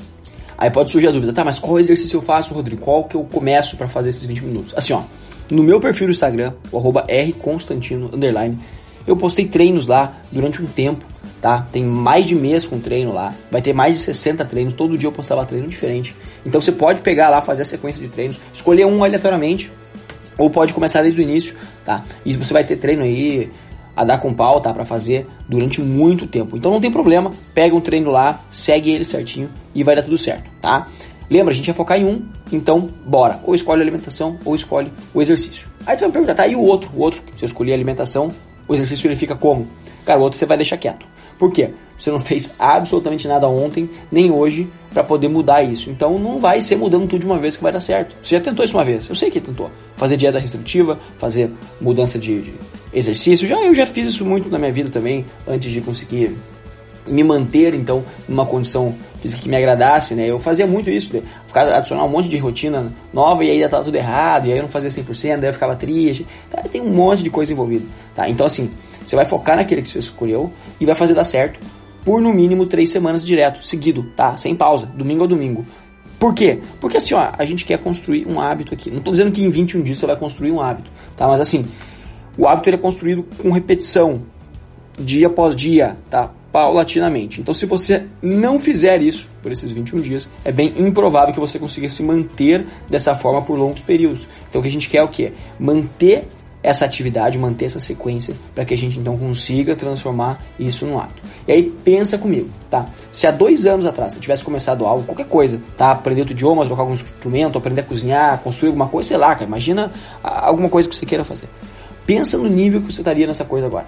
Aí 0.56 0.70
pode 0.70 0.90
surgir 0.90 1.08
a 1.08 1.10
dúvida, 1.10 1.32
tá, 1.32 1.44
mas 1.44 1.58
qual 1.58 1.80
exercício 1.80 2.16
eu 2.16 2.22
faço, 2.22 2.54
Rodrigo? 2.54 2.80
Qual 2.80 3.04
que 3.04 3.16
eu 3.16 3.24
começo 3.24 3.76
para 3.76 3.88
fazer 3.88 4.10
esses 4.10 4.24
20 4.24 4.44
minutos? 4.44 4.72
Assim, 4.76 4.92
ó, 4.92 5.02
no 5.50 5.62
meu 5.62 5.80
perfil 5.80 6.06
do 6.06 6.12
Instagram, 6.12 6.52
o 6.70 6.78
arroba 6.78 7.04
rconstantino, 7.08 8.10
underline, 8.14 8.58
eu 9.06 9.16
postei 9.16 9.46
treinos 9.46 9.86
lá 9.86 10.12
durante 10.30 10.62
um 10.62 10.66
tempo, 10.66 11.04
tá? 11.40 11.66
Tem 11.70 11.84
mais 11.84 12.26
de 12.26 12.34
mês 12.34 12.64
com 12.64 12.78
treino 12.78 13.12
lá, 13.12 13.34
vai 13.50 13.60
ter 13.60 13.72
mais 13.72 13.96
de 13.96 14.02
60 14.02 14.44
treinos, 14.44 14.74
todo 14.74 14.96
dia 14.96 15.08
eu 15.08 15.12
postava 15.12 15.44
treino 15.44 15.68
diferente. 15.68 16.14
Então 16.44 16.60
você 16.60 16.72
pode 16.72 17.00
pegar 17.00 17.28
lá, 17.28 17.42
fazer 17.42 17.62
a 17.62 17.66
sequência 17.66 18.00
de 18.00 18.08
treinos, 18.08 18.38
escolher 18.52 18.86
um 18.86 19.04
aleatoriamente, 19.04 19.70
ou 20.38 20.50
pode 20.50 20.72
começar 20.72 21.02
desde 21.02 21.20
o 21.20 21.22
início, 21.22 21.54
tá? 21.84 22.04
E 22.24 22.34
você 22.34 22.52
vai 22.52 22.64
ter 22.64 22.76
treino 22.76 23.02
aí 23.02 23.50
a 23.96 24.04
dar 24.04 24.18
com 24.18 24.32
pau, 24.34 24.60
tá? 24.60 24.72
Pra 24.72 24.84
fazer 24.84 25.26
durante 25.48 25.80
muito 25.80 26.26
tempo. 26.26 26.56
Então 26.56 26.72
não 26.72 26.80
tem 26.80 26.90
problema, 26.90 27.32
pega 27.52 27.74
um 27.74 27.80
treino 27.80 28.10
lá, 28.10 28.40
segue 28.50 28.90
ele 28.90 29.04
certinho 29.04 29.50
e 29.74 29.84
vai 29.84 29.94
dar 29.94 30.02
tudo 30.02 30.18
certo, 30.18 30.50
tá? 30.60 30.88
Lembra, 31.30 31.52
a 31.52 31.56
gente 31.56 31.68
ia 31.68 31.74
focar 31.74 31.98
em 31.98 32.04
um, 32.04 32.22
então 32.52 32.90
bora. 33.06 33.40
Ou 33.44 33.54
escolhe 33.54 33.80
a 33.80 33.84
alimentação 33.84 34.38
ou 34.44 34.54
escolhe 34.54 34.92
o 35.12 35.22
exercício. 35.22 35.68
Aí 35.86 35.96
você 35.96 36.00
vai 36.00 36.08
me 36.08 36.12
perguntar, 36.12 36.34
tá? 36.34 36.46
E 36.46 36.54
o 36.54 36.60
outro? 36.60 36.90
O 36.94 37.00
outro, 37.00 37.22
se 37.36 37.44
eu 37.44 37.46
escolher 37.46 37.72
a 37.72 37.74
alimentação, 37.74 38.32
o 38.66 38.74
exercício 38.74 39.06
ele 39.06 39.16
fica 39.16 39.34
como? 39.34 39.68
Cara, 40.04 40.20
o 40.20 40.22
outro 40.22 40.38
você 40.38 40.46
vai 40.46 40.56
deixar 40.56 40.76
quieto. 40.76 41.06
Por 41.38 41.50
quê? 41.50 41.70
Você 41.98 42.10
não 42.10 42.20
fez 42.20 42.50
absolutamente 42.58 43.26
nada 43.26 43.48
ontem, 43.48 43.88
nem 44.10 44.30
hoje, 44.30 44.68
para 44.92 45.02
poder 45.02 45.28
mudar 45.28 45.62
isso. 45.62 45.90
Então 45.90 46.18
não 46.18 46.38
vai 46.38 46.60
ser 46.60 46.76
mudando 46.76 47.08
tudo 47.08 47.20
de 47.20 47.26
uma 47.26 47.38
vez 47.38 47.56
que 47.56 47.62
vai 47.62 47.72
dar 47.72 47.80
certo. 47.80 48.14
Você 48.22 48.36
já 48.36 48.40
tentou 48.40 48.64
isso 48.64 48.74
uma 48.74 48.84
vez? 48.84 49.08
Eu 49.08 49.14
sei 49.14 49.30
que 49.30 49.40
tentou. 49.40 49.70
Fazer 49.96 50.16
dieta 50.16 50.38
restritiva, 50.38 50.98
fazer 51.18 51.50
mudança 51.80 52.18
de, 52.18 52.40
de 52.40 52.54
exercício. 52.92 53.48
Já 53.48 53.60
eu 53.60 53.74
já 53.74 53.86
fiz 53.86 54.08
isso 54.08 54.24
muito 54.24 54.48
na 54.48 54.58
minha 54.58 54.72
vida 54.72 54.90
também, 54.90 55.24
antes 55.46 55.72
de 55.72 55.80
conseguir 55.80 56.36
me 57.06 57.22
manter 57.22 57.74
então 57.74 58.04
numa 58.28 58.46
condição 58.46 58.94
física 59.20 59.42
que 59.42 59.48
me 59.48 59.56
agradasse, 59.56 60.14
né? 60.14 60.28
Eu 60.28 60.38
fazia 60.38 60.66
muito 60.66 60.88
isso, 60.88 61.14
né? 61.14 61.22
Ficar 61.54 61.72
adicionar 61.72 62.04
um 62.04 62.08
monte 62.08 62.28
de 62.28 62.36
rotina 62.36 62.92
nova 63.12 63.44
e 63.44 63.50
aí 63.50 63.58
ia 63.58 63.66
estar 63.66 63.80
tudo 63.82 63.94
errado, 63.94 64.46
e 64.46 64.52
aí 64.52 64.58
eu 64.58 64.62
não 64.62 64.68
fazia 64.68 64.90
100%, 64.90 65.38
daí 65.38 65.48
eu 65.48 65.52
ficava 65.52 65.76
triste. 65.76 66.26
Tá? 66.50 66.60
Tem 66.62 66.82
um 66.82 66.90
monte 66.90 67.22
de 67.22 67.30
coisa 67.30 67.52
envolvida, 67.52 67.86
tá? 68.14 68.28
Então 68.28 68.44
assim, 68.44 68.70
você 69.04 69.14
vai 69.14 69.24
focar 69.24 69.56
naquele 69.56 69.80
que 69.80 69.88
você 69.88 70.00
escolheu 70.00 70.52
e 70.80 70.84
vai 70.84 70.96
fazer 70.96 71.14
dar 71.14 71.24
certo 71.24 71.60
por 72.04 72.20
no 72.20 72.34
mínimo 72.34 72.66
três 72.66 72.90
semanas 72.90 73.24
direto, 73.24 73.64
seguido, 73.64 74.02
tá? 74.16 74.36
Sem 74.36 74.54
pausa, 74.54 74.86
domingo 74.86 75.24
a 75.24 75.26
domingo. 75.26 75.64
Por 76.18 76.34
quê? 76.34 76.58
Porque 76.80 76.96
assim, 76.96 77.14
ó, 77.14 77.30
a 77.36 77.44
gente 77.44 77.64
quer 77.64 77.78
construir 77.78 78.26
um 78.26 78.40
hábito 78.40 78.74
aqui. 78.74 78.90
Não 78.90 78.98
estou 78.98 79.12
dizendo 79.12 79.30
que 79.30 79.42
em 79.42 79.48
21 79.48 79.82
dias 79.82 79.98
você 79.98 80.06
vai 80.06 80.16
construir 80.16 80.50
um 80.50 80.60
hábito, 80.60 80.90
tá? 81.16 81.28
Mas 81.28 81.40
assim, 81.40 81.66
o 82.36 82.48
hábito 82.48 82.68
ele 82.68 82.76
é 82.76 82.80
construído 82.80 83.24
com 83.38 83.50
repetição, 83.52 84.22
dia 84.98 85.28
após 85.28 85.54
dia, 85.54 85.96
tá? 86.10 86.30
Paulatinamente. 86.54 87.40
Então, 87.40 87.52
se 87.52 87.66
você 87.66 88.04
não 88.22 88.60
fizer 88.60 89.02
isso 89.02 89.28
por 89.42 89.50
esses 89.50 89.72
21 89.72 90.00
dias, 90.00 90.30
é 90.44 90.52
bem 90.52 90.72
improvável 90.76 91.34
que 91.34 91.40
você 91.40 91.58
consiga 91.58 91.88
se 91.88 92.00
manter 92.00 92.64
dessa 92.88 93.12
forma 93.12 93.42
por 93.42 93.58
longos 93.58 93.80
períodos. 93.80 94.24
Então, 94.48 94.60
o 94.60 94.62
que 94.62 94.68
a 94.68 94.70
gente 94.70 94.88
quer 94.88 94.98
é 94.98 95.02
o 95.02 95.08
quê? 95.08 95.32
Manter 95.58 96.28
essa 96.62 96.84
atividade, 96.84 97.36
manter 97.40 97.64
essa 97.64 97.80
sequência, 97.80 98.36
para 98.54 98.64
que 98.64 98.72
a 98.72 98.78
gente 98.78 99.00
então 99.00 99.18
consiga 99.18 99.74
transformar 99.74 100.44
isso 100.56 100.86
num 100.86 100.96
hábito. 100.96 101.22
E 101.48 101.50
aí 101.50 101.62
pensa 101.64 102.16
comigo, 102.16 102.48
tá? 102.70 102.88
Se 103.10 103.26
há 103.26 103.32
dois 103.32 103.66
anos 103.66 103.84
atrás 103.84 104.12
você 104.12 104.20
tivesse 104.20 104.44
começado 104.44 104.86
algo, 104.86 105.02
qualquer 105.02 105.26
coisa, 105.26 105.60
tá? 105.76 105.90
Aprender 105.90 106.20
outro 106.20 106.34
idioma, 106.34 106.64
trocar 106.66 106.82
algum 106.82 106.94
instrumento, 106.94 107.58
aprender 107.58 107.80
a 107.80 107.84
cozinhar, 107.84 108.38
construir 108.38 108.68
alguma 108.68 108.86
coisa, 108.86 109.08
sei 109.08 109.16
lá, 109.16 109.34
cara, 109.34 109.44
imagina 109.44 109.92
alguma 110.22 110.68
coisa 110.68 110.88
que 110.88 110.94
você 110.94 111.04
queira 111.04 111.24
fazer. 111.24 111.48
Pensa 112.06 112.38
no 112.38 112.48
nível 112.48 112.80
que 112.80 112.92
você 112.92 113.00
estaria 113.00 113.26
nessa 113.26 113.44
coisa 113.44 113.66
agora. 113.66 113.86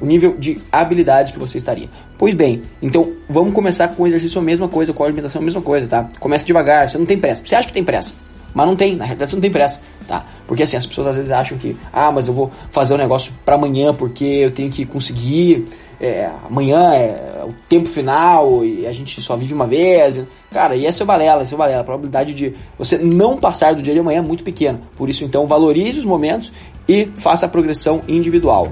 O 0.00 0.06
nível 0.06 0.36
de 0.36 0.60
habilidade 0.70 1.32
que 1.32 1.38
você 1.38 1.58
estaria. 1.58 1.88
Pois 2.18 2.34
bem, 2.34 2.62
então 2.82 3.12
vamos 3.28 3.54
começar 3.54 3.88
com 3.88 4.02
o 4.02 4.06
exercício 4.06 4.40
a 4.40 4.44
mesma 4.44 4.68
coisa, 4.68 4.92
com 4.92 5.02
a 5.02 5.06
alimentação 5.06 5.40
a 5.40 5.44
mesma 5.44 5.62
coisa, 5.62 5.86
tá? 5.86 6.08
Começa 6.18 6.44
devagar, 6.44 6.88
você 6.88 6.98
não 6.98 7.06
tem 7.06 7.18
pressa. 7.18 7.42
Você 7.44 7.54
acha 7.54 7.68
que 7.68 7.74
tem 7.74 7.84
pressa? 7.84 8.12
Mas 8.54 8.66
não 8.66 8.76
tem, 8.76 8.94
na 8.94 9.04
realidade 9.04 9.30
você 9.30 9.36
não 9.36 9.40
tem 9.40 9.50
pressa, 9.50 9.80
tá? 10.06 10.24
Porque 10.46 10.62
assim, 10.62 10.76
as 10.76 10.86
pessoas 10.86 11.08
às 11.08 11.16
vezes 11.16 11.32
acham 11.32 11.58
que, 11.58 11.76
ah, 11.92 12.12
mas 12.12 12.28
eu 12.28 12.34
vou 12.34 12.50
fazer 12.70 12.92
o 12.92 12.96
um 12.96 12.98
negócio 13.00 13.32
para 13.44 13.56
amanhã 13.56 13.92
porque 13.92 14.24
eu 14.24 14.52
tenho 14.52 14.70
que 14.70 14.86
conseguir, 14.86 15.66
é, 16.00 16.30
amanhã 16.44 16.94
é 16.94 17.44
o 17.44 17.54
tempo 17.68 17.86
final 17.86 18.64
e 18.64 18.86
a 18.86 18.92
gente 18.92 19.20
só 19.20 19.36
vive 19.36 19.54
uma 19.54 19.66
vez. 19.66 20.22
Cara, 20.50 20.76
e 20.76 20.86
é 20.86 20.90
o 20.90 21.04
balela, 21.04 21.42
é 21.42 21.54
o 21.54 21.56
balela. 21.56 21.80
A 21.80 21.84
probabilidade 21.84 22.32
de 22.32 22.54
você 22.78 22.98
não 22.98 23.38
passar 23.38 23.74
do 23.74 23.82
dia 23.82 23.94
de 23.94 24.00
amanhã 24.00 24.18
é 24.18 24.22
muito 24.22 24.44
pequena. 24.44 24.80
Por 24.96 25.08
isso, 25.08 25.24
então, 25.24 25.46
valorize 25.46 25.98
os 25.98 26.04
momentos 26.04 26.52
e 26.88 27.08
faça 27.16 27.46
a 27.46 27.48
progressão 27.48 28.02
individual. 28.06 28.70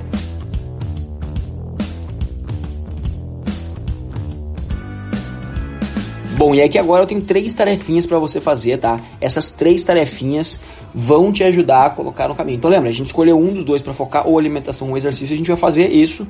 Bom, 6.44 6.56
e 6.56 6.60
aqui 6.60 6.76
agora 6.76 7.04
eu 7.04 7.06
tenho 7.06 7.20
três 7.20 7.52
tarefinhas 7.52 8.04
para 8.04 8.18
você 8.18 8.40
fazer, 8.40 8.76
tá? 8.76 9.00
Essas 9.20 9.52
três 9.52 9.84
tarefinhas 9.84 10.58
vão 10.92 11.30
te 11.30 11.44
ajudar 11.44 11.86
a 11.86 11.90
colocar 11.90 12.26
no 12.26 12.34
caminho. 12.34 12.56
Então 12.56 12.68
lembra, 12.68 12.88
a 12.88 12.92
gente 12.92 13.06
escolheu 13.06 13.38
um 13.38 13.54
dos 13.54 13.62
dois 13.62 13.80
para 13.80 13.94
focar 13.94 14.26
ou 14.26 14.36
alimentação 14.36 14.90
ou 14.90 14.96
exercício, 14.96 15.34
a 15.34 15.36
gente 15.36 15.46
vai 15.46 15.56
fazer 15.56 15.92
isso 15.92 16.26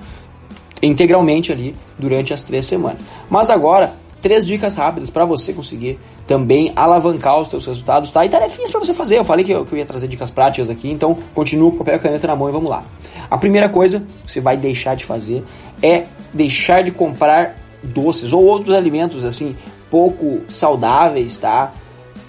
integralmente 0.82 1.50
ali 1.50 1.74
durante 1.98 2.34
as 2.34 2.44
três 2.44 2.66
semanas. 2.66 2.98
Mas 3.30 3.48
agora, 3.48 3.94
três 4.20 4.46
dicas 4.46 4.74
rápidas 4.74 5.08
para 5.08 5.24
você 5.24 5.50
conseguir 5.54 5.98
também 6.26 6.74
alavancar 6.76 7.40
os 7.40 7.48
seus 7.48 7.64
resultados, 7.64 8.10
tá? 8.10 8.22
E 8.22 8.28
tarefinhas 8.28 8.70
para 8.70 8.80
você 8.80 8.92
fazer. 8.92 9.16
Eu 9.16 9.24
falei 9.24 9.46
que 9.46 9.52
eu, 9.52 9.64
que 9.64 9.72
eu, 9.72 9.78
ia 9.78 9.86
trazer 9.86 10.08
dicas 10.08 10.30
práticas 10.30 10.68
aqui, 10.68 10.90
então 10.90 11.16
continua 11.32 11.70
com 11.70 11.78
papel 11.78 11.96
e 11.96 11.98
caneta 11.98 12.26
na 12.26 12.36
mão 12.36 12.50
e 12.50 12.52
vamos 12.52 12.68
lá. 12.68 12.84
A 13.30 13.38
primeira 13.38 13.70
coisa 13.70 14.06
que 14.26 14.30
você 14.30 14.42
vai 14.42 14.58
deixar 14.58 14.94
de 14.94 15.06
fazer 15.06 15.42
é 15.82 16.04
deixar 16.34 16.82
de 16.82 16.90
comprar 16.90 17.62
doces 17.82 18.32
ou 18.32 18.44
outros 18.44 18.76
alimentos 18.76 19.24
assim 19.24 19.56
pouco 19.92 20.40
saudáveis, 20.48 21.36
tá? 21.36 21.70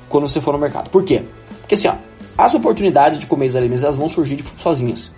Quando 0.09 0.27
você 0.27 0.41
for 0.41 0.51
no 0.51 0.59
mercado. 0.59 0.89
Por 0.89 1.01
quê? 1.01 1.23
Porque 1.61 1.75
assim, 1.75 1.87
ó, 1.87 1.95
as 2.37 2.53
oportunidades 2.53 3.17
de 3.17 3.25
comer 3.25 3.45
esses 3.45 3.55
alimentos 3.55 3.85
elas 3.85 3.95
vão 3.95 4.09
surgir 4.09 4.35
de, 4.35 4.43
sozinhas. 4.43 5.09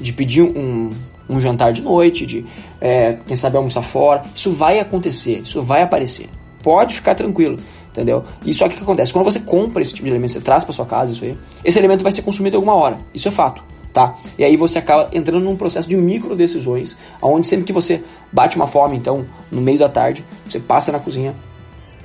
De 0.00 0.12
pedir 0.12 0.42
um, 0.42 0.90
um 1.28 1.38
jantar 1.38 1.72
de 1.72 1.80
noite, 1.80 2.26
de 2.26 2.44
é, 2.80 3.18
quem 3.24 3.36
sabe 3.36 3.56
almoçar 3.56 3.82
fora. 3.82 4.24
Isso 4.34 4.50
vai 4.50 4.80
acontecer, 4.80 5.42
isso 5.44 5.62
vai 5.62 5.80
aparecer. 5.80 6.28
Pode 6.60 6.96
ficar 6.96 7.14
tranquilo, 7.14 7.56
entendeu? 7.92 8.24
E 8.44 8.52
só 8.52 8.66
que 8.66 8.74
o 8.74 8.78
que 8.78 8.82
acontece? 8.82 9.12
Quando 9.12 9.24
você 9.24 9.38
compra 9.38 9.80
esse 9.80 9.94
tipo 9.94 10.06
de 10.06 10.10
alimento, 10.10 10.32
você 10.32 10.40
traz 10.40 10.64
para 10.64 10.72
sua 10.72 10.86
casa 10.86 11.12
isso 11.12 11.22
aí, 11.22 11.38
esse 11.64 11.78
alimento 11.78 12.02
vai 12.02 12.10
ser 12.10 12.22
consumido 12.22 12.56
alguma 12.56 12.74
hora. 12.74 12.98
Isso 13.14 13.28
é 13.28 13.30
fato. 13.30 13.62
Tá? 13.92 14.16
E 14.36 14.42
aí 14.42 14.56
você 14.56 14.78
acaba 14.78 15.08
entrando 15.12 15.44
num 15.44 15.54
processo 15.54 15.88
de 15.88 15.96
micro 15.96 16.34
decisões, 16.34 16.98
onde 17.20 17.46
sempre 17.46 17.64
que 17.66 17.72
você 17.72 18.02
bate 18.32 18.56
uma 18.56 18.66
fome, 18.66 18.96
então, 18.96 19.24
no 19.50 19.60
meio 19.60 19.78
da 19.78 19.88
tarde, 19.88 20.24
você 20.48 20.58
passa 20.58 20.90
na 20.90 20.98
cozinha, 20.98 21.36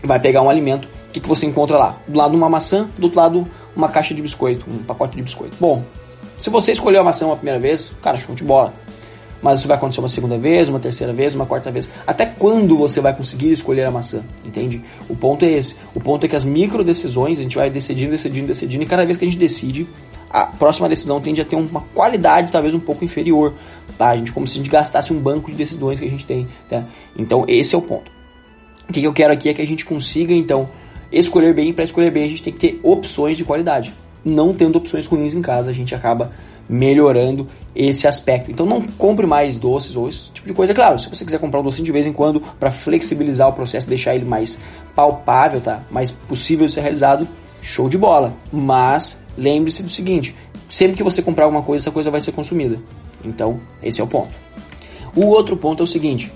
vai 0.07 0.19
pegar 0.19 0.41
um 0.41 0.49
alimento, 0.49 0.85
o 0.85 1.11
que, 1.11 1.19
que 1.19 1.27
você 1.27 1.45
encontra 1.45 1.77
lá? 1.77 1.97
Do 2.07 2.17
lado 2.17 2.35
uma 2.35 2.49
maçã, 2.49 2.89
do 2.97 3.03
outro 3.03 3.19
lado 3.19 3.47
uma 3.75 3.89
caixa 3.89 4.13
de 4.13 4.21
biscoito, 4.21 4.65
um 4.67 4.79
pacote 4.79 5.15
de 5.15 5.21
biscoito. 5.21 5.55
Bom, 5.59 5.83
se 6.37 6.49
você 6.49 6.71
escolheu 6.71 7.01
a 7.01 7.03
maçã 7.03 7.25
uma 7.25 7.35
primeira 7.35 7.59
vez, 7.59 7.91
cara, 8.01 8.17
show 8.17 8.33
de 8.33 8.43
bola. 8.43 8.73
mas 9.41 9.59
isso 9.59 9.67
vai 9.67 9.77
acontecer 9.77 9.99
uma 9.99 10.09
segunda 10.09 10.37
vez, 10.37 10.67
uma 10.67 10.79
terceira 10.79 11.13
vez, 11.13 11.35
uma 11.35 11.45
quarta 11.45 11.71
vez. 11.71 11.87
Até 12.07 12.25
quando 12.25 12.75
você 12.77 12.99
vai 12.99 13.15
conseguir 13.15 13.51
escolher 13.51 13.85
a 13.85 13.91
maçã? 13.91 14.23
Entende? 14.43 14.83
O 15.07 15.15
ponto 15.15 15.45
é 15.45 15.49
esse. 15.49 15.75
O 15.93 15.99
ponto 15.99 16.25
é 16.25 16.29
que 16.29 16.35
as 16.35 16.43
micro 16.43 16.83
decisões 16.83 17.39
a 17.39 17.43
gente 17.43 17.55
vai 17.55 17.69
decidindo, 17.69 18.11
decidindo, 18.11 18.47
decidindo, 18.47 18.83
e 18.83 18.87
cada 18.87 19.05
vez 19.05 19.17
que 19.17 19.25
a 19.25 19.27
gente 19.27 19.37
decide, 19.37 19.87
a 20.29 20.47
próxima 20.47 20.89
decisão 20.89 21.21
tende 21.21 21.41
a 21.41 21.45
ter 21.45 21.55
uma 21.55 21.81
qualidade 21.93 22.51
talvez 22.51 22.73
um 22.73 22.79
pouco 22.79 23.05
inferior. 23.05 23.53
Tá? 23.97 24.09
A 24.09 24.17
gente 24.17 24.31
como 24.31 24.47
se 24.47 24.53
a 24.53 24.57
gente 24.57 24.69
gastasse 24.69 25.13
um 25.13 25.19
banco 25.19 25.51
de 25.51 25.57
decisões 25.57 25.99
que 25.99 26.05
a 26.05 26.09
gente 26.09 26.25
tem. 26.25 26.47
Tá? 26.67 26.85
Então 27.15 27.45
esse 27.47 27.75
é 27.75 27.77
o 27.77 27.81
ponto. 27.81 28.16
O 28.89 28.93
que 28.93 29.03
eu 29.03 29.13
quero 29.13 29.33
aqui 29.33 29.49
é 29.49 29.53
que 29.53 29.61
a 29.61 29.67
gente 29.67 29.85
consiga 29.85 30.33
então 30.33 30.69
escolher 31.11 31.53
bem. 31.53 31.73
Para 31.73 31.83
escolher 31.83 32.11
bem 32.11 32.23
a 32.23 32.27
gente 32.27 32.43
tem 32.43 32.53
que 32.53 32.59
ter 32.59 32.79
opções 32.83 33.37
de 33.37 33.43
qualidade. 33.43 33.93
Não 34.23 34.53
tendo 34.53 34.77
opções 34.77 35.05
ruins 35.05 35.33
em 35.33 35.41
casa, 35.41 35.69
a 35.69 35.73
gente 35.73 35.93
acaba 35.93 36.31
melhorando 36.69 37.47
esse 37.75 38.07
aspecto. 38.07 38.51
Então 38.51 38.65
não 38.65 38.81
compre 38.81 39.25
mais 39.25 39.57
doces 39.57 39.95
ou 39.95 40.07
esse 40.07 40.31
tipo 40.31 40.47
de 40.47 40.53
coisa. 40.53 40.73
Claro, 40.73 40.99
se 40.99 41.09
você 41.09 41.23
quiser 41.23 41.39
comprar 41.39 41.59
um 41.59 41.63
docinho 41.63 41.85
de 41.85 41.91
vez 41.91 42.05
em 42.05 42.13
quando 42.13 42.41
para 42.59 42.71
flexibilizar 42.71 43.47
o 43.49 43.53
processo, 43.53 43.87
deixar 43.87 44.15
ele 44.15 44.25
mais 44.25 44.57
palpável, 44.95 45.61
tá? 45.61 45.83
Mais 45.89 46.11
possível 46.11 46.65
de 46.65 46.73
ser 46.73 46.81
realizado, 46.81 47.27
show 47.61 47.87
de 47.87 47.97
bola. 47.97 48.33
Mas 48.51 49.17
lembre-se 49.37 49.83
do 49.83 49.89
seguinte: 49.89 50.35
sempre 50.69 50.97
que 50.97 51.03
você 51.03 51.21
comprar 51.21 51.45
alguma 51.45 51.61
coisa, 51.61 51.83
essa 51.83 51.91
coisa 51.91 52.11
vai 52.11 52.21
ser 52.21 52.31
consumida. 52.31 52.79
Então, 53.23 53.59
esse 53.81 54.01
é 54.01 54.03
o 54.03 54.07
ponto. 54.07 54.33
O 55.15 55.25
outro 55.25 55.55
ponto 55.55 55.81
é 55.81 55.85
o 55.85 55.87
seguinte: 55.87 56.31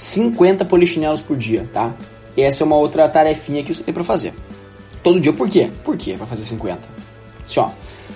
50 0.00 0.64
polichinelos 0.64 1.20
por 1.20 1.36
dia, 1.36 1.68
tá? 1.74 1.94
Essa 2.34 2.64
é 2.64 2.66
uma 2.66 2.76
outra 2.76 3.06
tarefinha 3.06 3.62
que 3.62 3.74
você 3.74 3.82
tem 3.84 3.92
para 3.92 4.02
fazer. 4.02 4.32
Todo 5.02 5.20
dia, 5.20 5.30
por 5.30 5.48
quê? 5.48 5.70
Por 5.84 5.96
quê 5.98 6.14
vai 6.14 6.26
fazer 6.26 6.42
50? 6.44 6.80
Assim, 7.44 7.60
ó, 7.60 7.68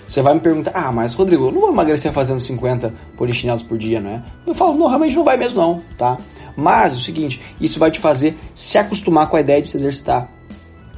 você 0.06 0.22
vai 0.22 0.32
me 0.32 0.40
perguntar, 0.40 0.72
ah, 0.74 0.90
mas 0.90 1.12
Rodrigo, 1.12 1.46
eu 1.46 1.52
não 1.52 1.60
vou 1.60 1.70
emagrecer 1.70 2.10
fazendo 2.10 2.40
50 2.40 2.92
polichinelos 3.18 3.62
por 3.62 3.76
dia, 3.76 4.00
não 4.00 4.10
é? 4.10 4.22
Eu 4.46 4.54
falo, 4.54 4.78
não, 4.78 4.86
realmente 4.86 5.14
não 5.14 5.24
vai 5.24 5.36
mesmo 5.36 5.60
não, 5.60 5.82
tá? 5.98 6.16
Mas 6.56 6.92
é 6.92 6.96
o 6.96 7.00
seguinte, 7.00 7.42
isso 7.60 7.78
vai 7.78 7.90
te 7.90 8.00
fazer 8.00 8.34
se 8.54 8.78
acostumar 8.78 9.28
com 9.28 9.36
a 9.36 9.40
ideia 9.40 9.60
de 9.60 9.68
se 9.68 9.76
exercitar. 9.76 10.30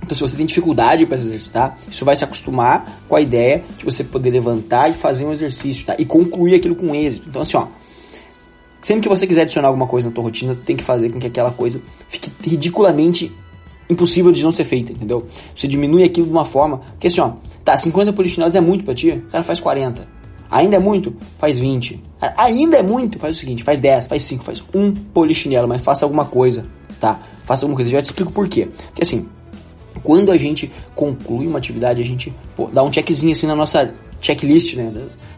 Então, 0.00 0.14
se 0.14 0.20
você 0.20 0.36
tem 0.36 0.46
dificuldade 0.46 1.04
para 1.04 1.18
se 1.18 1.24
exercitar, 1.24 1.76
isso 1.90 2.04
vai 2.04 2.14
se 2.14 2.22
acostumar 2.22 3.02
com 3.08 3.16
a 3.16 3.20
ideia 3.20 3.64
de 3.76 3.84
você 3.84 4.04
poder 4.04 4.30
levantar 4.30 4.88
e 4.88 4.94
fazer 4.94 5.24
um 5.24 5.32
exercício, 5.32 5.84
tá? 5.84 5.96
E 5.98 6.04
concluir 6.04 6.54
aquilo 6.54 6.76
com 6.76 6.94
êxito. 6.94 7.28
Então, 7.28 7.42
assim, 7.42 7.56
ó, 7.56 7.66
sempre 8.86 9.02
que 9.02 9.08
você 9.08 9.26
quiser 9.26 9.42
adicionar 9.42 9.66
alguma 9.66 9.88
coisa 9.88 10.08
na 10.08 10.14
tua 10.14 10.22
rotina, 10.22 10.54
tem 10.54 10.76
que 10.76 10.84
fazer 10.84 11.10
com 11.10 11.18
que 11.18 11.26
aquela 11.26 11.50
coisa 11.50 11.82
fique 12.06 12.30
ridiculamente 12.40 13.34
impossível 13.90 14.30
de 14.30 14.44
não 14.44 14.52
ser 14.52 14.62
feita, 14.62 14.92
entendeu? 14.92 15.26
Você 15.52 15.66
diminui 15.66 16.04
aquilo 16.04 16.28
de 16.28 16.32
uma 16.32 16.44
forma, 16.44 16.82
que 17.00 17.08
assim, 17.08 17.20
ó, 17.20 17.32
tá, 17.64 17.76
50 17.76 18.12
polichinelos 18.12 18.54
é 18.54 18.60
muito 18.60 18.84
pra 18.84 18.94
ti, 18.94 19.10
o 19.10 19.22
cara 19.22 19.42
faz 19.42 19.58
40. 19.58 20.06
Ainda 20.48 20.76
é 20.76 20.78
muito? 20.78 21.16
Faz 21.36 21.58
20. 21.58 22.00
Ainda 22.38 22.76
é 22.76 22.82
muito? 22.82 23.18
Faz 23.18 23.36
o 23.36 23.40
seguinte, 23.40 23.64
faz 23.64 23.80
10, 23.80 24.06
faz 24.06 24.22
5, 24.22 24.44
faz 24.44 24.62
um 24.72 24.92
polichinelo, 24.92 25.66
mas 25.66 25.82
faça 25.82 26.04
alguma 26.04 26.24
coisa, 26.24 26.64
tá? 27.00 27.20
Faça 27.44 27.64
alguma 27.64 27.74
coisa. 27.74 27.90
Eu 27.90 27.94
já 27.94 28.02
te 28.02 28.06
explico 28.06 28.30
por 28.30 28.46
quê. 28.46 28.68
Porque 28.86 29.02
assim, 29.02 29.26
quando 30.04 30.30
a 30.30 30.36
gente 30.36 30.70
conclui 30.94 31.48
uma 31.48 31.58
atividade, 31.58 32.00
a 32.00 32.04
gente 32.04 32.32
pô, 32.54 32.70
dá 32.72 32.84
um 32.84 32.92
checkzinho 32.92 33.32
assim 33.32 33.48
na 33.48 33.56
nossa 33.56 33.92
checklist, 34.20 34.74
né, 34.74 34.92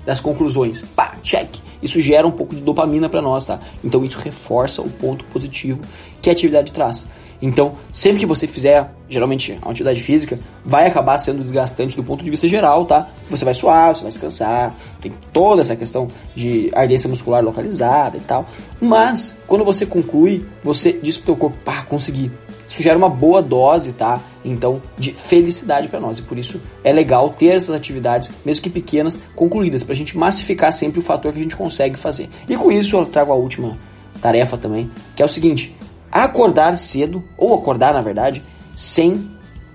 das 0.04 0.20
conclusões. 0.20 0.82
Pá, 0.94 1.16
check. 1.22 1.56
Isso 1.82 2.00
gera 2.00 2.26
um 2.26 2.30
pouco 2.30 2.54
de 2.54 2.60
dopamina 2.60 3.08
para 3.08 3.22
nós, 3.22 3.44
tá? 3.44 3.60
Então 3.84 4.04
isso 4.04 4.18
reforça 4.18 4.82
o 4.82 4.88
ponto 4.88 5.24
positivo 5.26 5.80
que 6.20 6.28
a 6.28 6.32
atividade 6.32 6.72
traz. 6.72 7.06
Então, 7.40 7.76
sempre 7.92 8.18
que 8.18 8.26
você 8.26 8.48
fizer, 8.48 8.92
geralmente, 9.08 9.56
a 9.62 9.70
atividade 9.70 10.00
física, 10.00 10.38
vai 10.64 10.86
acabar 10.86 11.16
sendo 11.18 11.40
desgastante 11.40 11.94
do 11.94 12.02
ponto 12.02 12.24
de 12.24 12.30
vista 12.30 12.48
geral, 12.48 12.84
tá? 12.84 13.08
Você 13.30 13.44
vai 13.44 13.54
suar, 13.54 13.94
você 13.94 14.02
vai 14.02 14.10
se 14.10 14.18
cansar, 14.18 14.74
tem 15.00 15.12
toda 15.32 15.60
essa 15.60 15.76
questão 15.76 16.08
de 16.34 16.68
ardência 16.74 17.08
muscular 17.08 17.42
localizada 17.42 18.16
e 18.16 18.20
tal. 18.20 18.48
Mas, 18.80 19.36
quando 19.46 19.64
você 19.64 19.86
conclui, 19.86 20.44
você 20.64 20.92
diz 20.92 21.16
pro 21.16 21.26
teu 21.26 21.36
corpo, 21.36 21.58
pá, 21.64 21.84
consegui. 21.84 22.30
Isso 22.68 22.82
gera 22.82 22.98
uma 22.98 23.08
boa 23.08 23.40
dose, 23.40 23.92
tá? 23.92 24.20
Então, 24.44 24.82
de 24.96 25.12
felicidade 25.12 25.88
para 25.88 25.98
nós. 25.98 26.18
E 26.18 26.22
por 26.22 26.38
isso 26.38 26.60
é 26.84 26.92
legal 26.92 27.30
ter 27.30 27.46
essas 27.46 27.74
atividades, 27.74 28.30
mesmo 28.44 28.62
que 28.62 28.68
pequenas, 28.68 29.18
concluídas, 29.34 29.82
pra 29.82 29.94
gente 29.94 30.16
massificar 30.16 30.70
sempre 30.72 31.00
o 31.00 31.02
fator 31.02 31.32
que 31.32 31.40
a 31.40 31.42
gente 31.42 31.56
consegue 31.56 31.96
fazer. 31.96 32.28
E 32.46 32.54
com 32.56 32.70
isso 32.70 32.96
eu 32.96 33.06
trago 33.06 33.32
a 33.32 33.34
última 33.34 33.78
tarefa 34.20 34.58
também, 34.58 34.90
que 35.16 35.22
é 35.22 35.24
o 35.24 35.28
seguinte: 35.28 35.74
acordar 36.12 36.76
cedo, 36.76 37.24
ou 37.38 37.54
acordar 37.54 37.94
na 37.94 38.02
verdade, 38.02 38.42
sem 38.76 39.30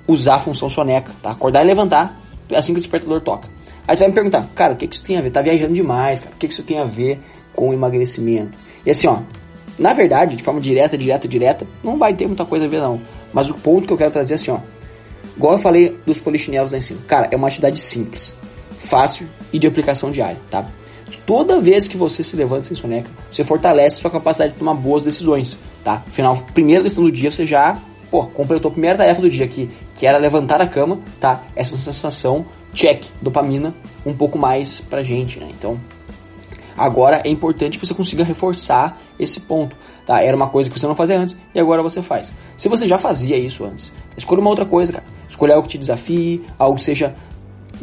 usar 0.08 0.36
a 0.36 0.40
função 0.40 0.70
soneca, 0.70 1.12
tá? 1.22 1.32
Acordar 1.32 1.64
e 1.64 1.68
levantar 1.68 2.20
assim 2.54 2.74
que 2.74 2.78
o 2.78 2.82
despertador 2.82 3.22
toca. 3.22 3.50
Aí 3.88 3.96
você 3.96 4.04
vai 4.04 4.10
me 4.10 4.14
perguntar, 4.14 4.48
cara, 4.54 4.74
o 4.74 4.76
que, 4.76 4.88
que 4.88 4.96
isso 4.96 5.04
tem 5.04 5.18
a 5.18 5.22
ver? 5.22 5.32
Tá 5.32 5.42
viajando 5.42 5.74
demais, 5.74 6.20
cara, 6.20 6.36
o 6.36 6.38
que, 6.38 6.48
que 6.48 6.54
isso 6.54 6.64
tem 6.64 6.80
a 6.80 6.86
ver 6.86 7.20
com 7.54 7.74
emagrecimento? 7.74 8.58
E 8.86 8.92
assim, 8.92 9.08
ó, 9.08 9.20
na 9.78 9.94
verdade, 9.94 10.36
de 10.36 10.44
forma 10.44 10.62
direta, 10.62 10.98
direta, 10.98 11.28
direta, 11.28 11.68
não 11.84 11.98
vai 11.98 12.14
ter 12.14 12.28
muita 12.28 12.46
coisa 12.46 12.66
a 12.66 12.68
ver 12.68 12.80
não. 12.80 13.02
Mas 13.32 13.50
o 13.50 13.56
ponto 13.56 13.88
que 13.88 13.94
eu 13.94 13.98
quero 13.98 14.12
trazer 14.12 14.34
é 14.34 14.36
assim, 14.36 14.52
ó. 14.52 14.60
Igual 15.36 15.54
eu 15.54 15.60
falei 15.60 15.98
dos 16.06 16.20
polichinelos 16.20 16.70
lá 16.70 16.78
em 16.78 16.82
cima. 16.82 17.00
Cara, 17.08 17.28
é 17.32 17.36
uma 17.36 17.48
atividade 17.48 17.80
simples, 17.80 18.36
fácil 18.78 19.28
e 19.52 19.58
de 19.58 19.66
aplicação 19.66 20.12
diária, 20.12 20.38
tá? 20.52 20.68
Toda 21.26 21.62
vez 21.62 21.88
que 21.88 21.96
você 21.96 22.24
se 22.24 22.36
levanta 22.36 22.64
sem 22.64 22.76
soneca, 22.76 23.10
você 23.32 23.44
fortalece 23.44 23.98
sua 23.98 24.12
capacidade 24.12 24.54
de 24.54 24.60
tomar 24.60 24.74
boas 24.74 25.06
decisões, 25.06 25.58
tá? 25.84 26.04
Final, 26.08 26.36
primeira 26.54 26.84
decisão 26.84 27.06
do 27.06 27.12
dia, 27.12 27.32
você 27.32 27.48
já, 27.48 27.78
pô, 28.12 28.26
completou 28.26 28.70
a 28.70 28.72
primeira 28.72 28.98
tarefa 28.98 29.22
do 29.22 29.30
dia 29.30 29.46
aqui, 29.46 29.70
que 29.96 30.06
era 30.06 30.18
levantar 30.18 30.62
a 30.62 30.68
cama, 30.68 31.00
tá? 31.22 31.42
Essa 31.56 31.78
sensação, 31.78 32.46
check, 32.74 33.06
dopamina, 33.22 33.74
um 34.06 34.14
pouco 34.14 34.38
mais 34.38 34.82
pra 34.82 35.02
gente, 35.02 35.40
né? 35.40 35.48
Então, 35.58 35.80
agora 36.78 37.22
é 37.24 37.30
importante 37.30 37.78
que 37.78 37.86
você 37.86 37.94
consiga 37.94 38.24
reforçar 38.24 39.00
esse 39.20 39.42
ponto, 39.42 39.76
tá? 40.06 40.22
Era 40.22 40.36
uma 40.36 40.50
coisa 40.50 40.70
que 40.70 40.80
você 40.80 40.88
não 40.88 40.96
fazia 40.96 41.20
antes 41.20 41.38
e 41.54 41.60
agora 41.60 41.82
você 41.82 42.02
faz. 42.02 42.34
Se 42.58 42.70
você 42.70 42.88
já 42.88 42.98
fazia 42.98 43.38
isso 43.38 43.64
antes, 43.64 43.92
escolha 44.18 44.42
uma 44.42 44.50
outra 44.50 44.66
coisa, 44.66 44.94
cara. 44.94 45.06
Escolha 45.28 45.56
algo 45.56 45.68
que 45.68 45.74
te 45.74 45.78
desafie, 45.78 46.44
algo 46.60 46.78
que 46.78 46.84
seja 46.84 47.16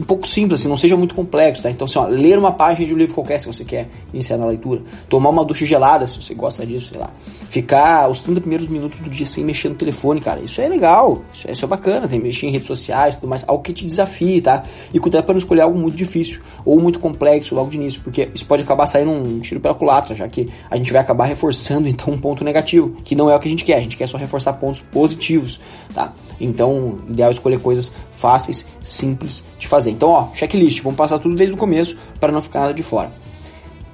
um 0.00 0.04
pouco 0.04 0.26
simples, 0.26 0.60
assim, 0.60 0.68
não 0.68 0.78
seja 0.78 0.96
muito 0.96 1.14
complexo, 1.14 1.62
tá? 1.62 1.70
Então, 1.70 1.84
assim, 1.84 1.98
ó, 1.98 2.06
ler 2.06 2.38
uma 2.38 2.52
página 2.52 2.86
de 2.86 2.94
um 2.94 2.96
livro 2.96 3.14
qualquer, 3.14 3.38
se 3.38 3.46
você 3.46 3.64
quer 3.64 3.86
iniciar 4.14 4.38
na 4.38 4.46
leitura, 4.46 4.80
tomar 5.10 5.28
uma 5.28 5.44
ducha 5.44 5.66
gelada, 5.66 6.06
se 6.06 6.22
você 6.22 6.32
gosta 6.32 6.64
disso, 6.64 6.88
sei 6.90 6.98
lá, 6.98 7.10
ficar 7.50 8.08
os 8.08 8.20
30 8.20 8.40
primeiros 8.40 8.66
minutos 8.66 8.98
do 8.98 9.10
dia 9.10 9.26
sem 9.26 9.44
mexer 9.44 9.68
no 9.68 9.74
telefone, 9.74 10.18
cara, 10.18 10.40
isso 10.40 10.58
é 10.58 10.68
legal, 10.68 11.22
isso 11.34 11.46
é, 11.46 11.52
isso 11.52 11.66
é 11.66 11.68
bacana, 11.68 12.08
tem 12.08 12.18
mexer 12.18 12.46
em 12.46 12.50
redes 12.50 12.66
sociais, 12.66 13.14
tudo 13.14 13.28
mais, 13.28 13.44
algo 13.46 13.62
que 13.62 13.74
te 13.74 13.84
desafie, 13.84 14.40
tá? 14.40 14.64
E 14.94 14.98
cuidado 14.98 15.24
para 15.24 15.34
não 15.34 15.38
escolher 15.38 15.60
algo 15.60 15.78
muito 15.78 15.96
difícil 15.96 16.40
ou 16.64 16.80
muito 16.80 16.98
complexo 16.98 17.54
logo 17.54 17.68
de 17.68 17.76
início, 17.76 18.00
porque 18.00 18.30
isso 18.34 18.46
pode 18.46 18.62
acabar 18.62 18.86
saindo 18.86 19.10
um 19.10 19.40
tiro 19.40 19.60
pela 19.60 19.74
culatra, 19.74 20.14
já 20.14 20.26
que 20.26 20.48
a 20.70 20.78
gente 20.78 20.90
vai 20.90 21.02
acabar 21.02 21.26
reforçando, 21.26 21.86
então, 21.88 22.14
um 22.14 22.18
ponto 22.18 22.42
negativo, 22.42 22.96
que 23.04 23.14
não 23.14 23.28
é 23.28 23.36
o 23.36 23.38
que 23.38 23.48
a 23.48 23.50
gente 23.50 23.66
quer, 23.66 23.76
a 23.76 23.80
gente 23.80 23.98
quer 23.98 24.06
só 24.06 24.16
reforçar 24.16 24.54
pontos 24.54 24.80
positivos, 24.80 25.60
tá? 25.94 26.14
Então, 26.40 26.98
ideal 27.10 27.28
é 27.28 27.32
escolher 27.34 27.60
coisas 27.60 27.92
fáceis, 28.20 28.66
simples 28.80 29.42
de 29.58 29.66
fazer. 29.66 29.90
Então, 29.90 30.10
ó, 30.10 30.28
checklist, 30.34 30.82
vamos 30.82 30.96
passar 30.96 31.18
tudo 31.18 31.34
desde 31.34 31.54
o 31.54 31.56
começo 31.56 31.96
para 32.20 32.30
não 32.30 32.42
ficar 32.42 32.60
nada 32.60 32.74
de 32.74 32.82
fora. 32.82 33.10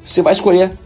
Você 0.05 0.21
vai 0.21 0.33
escolher 0.33 0.77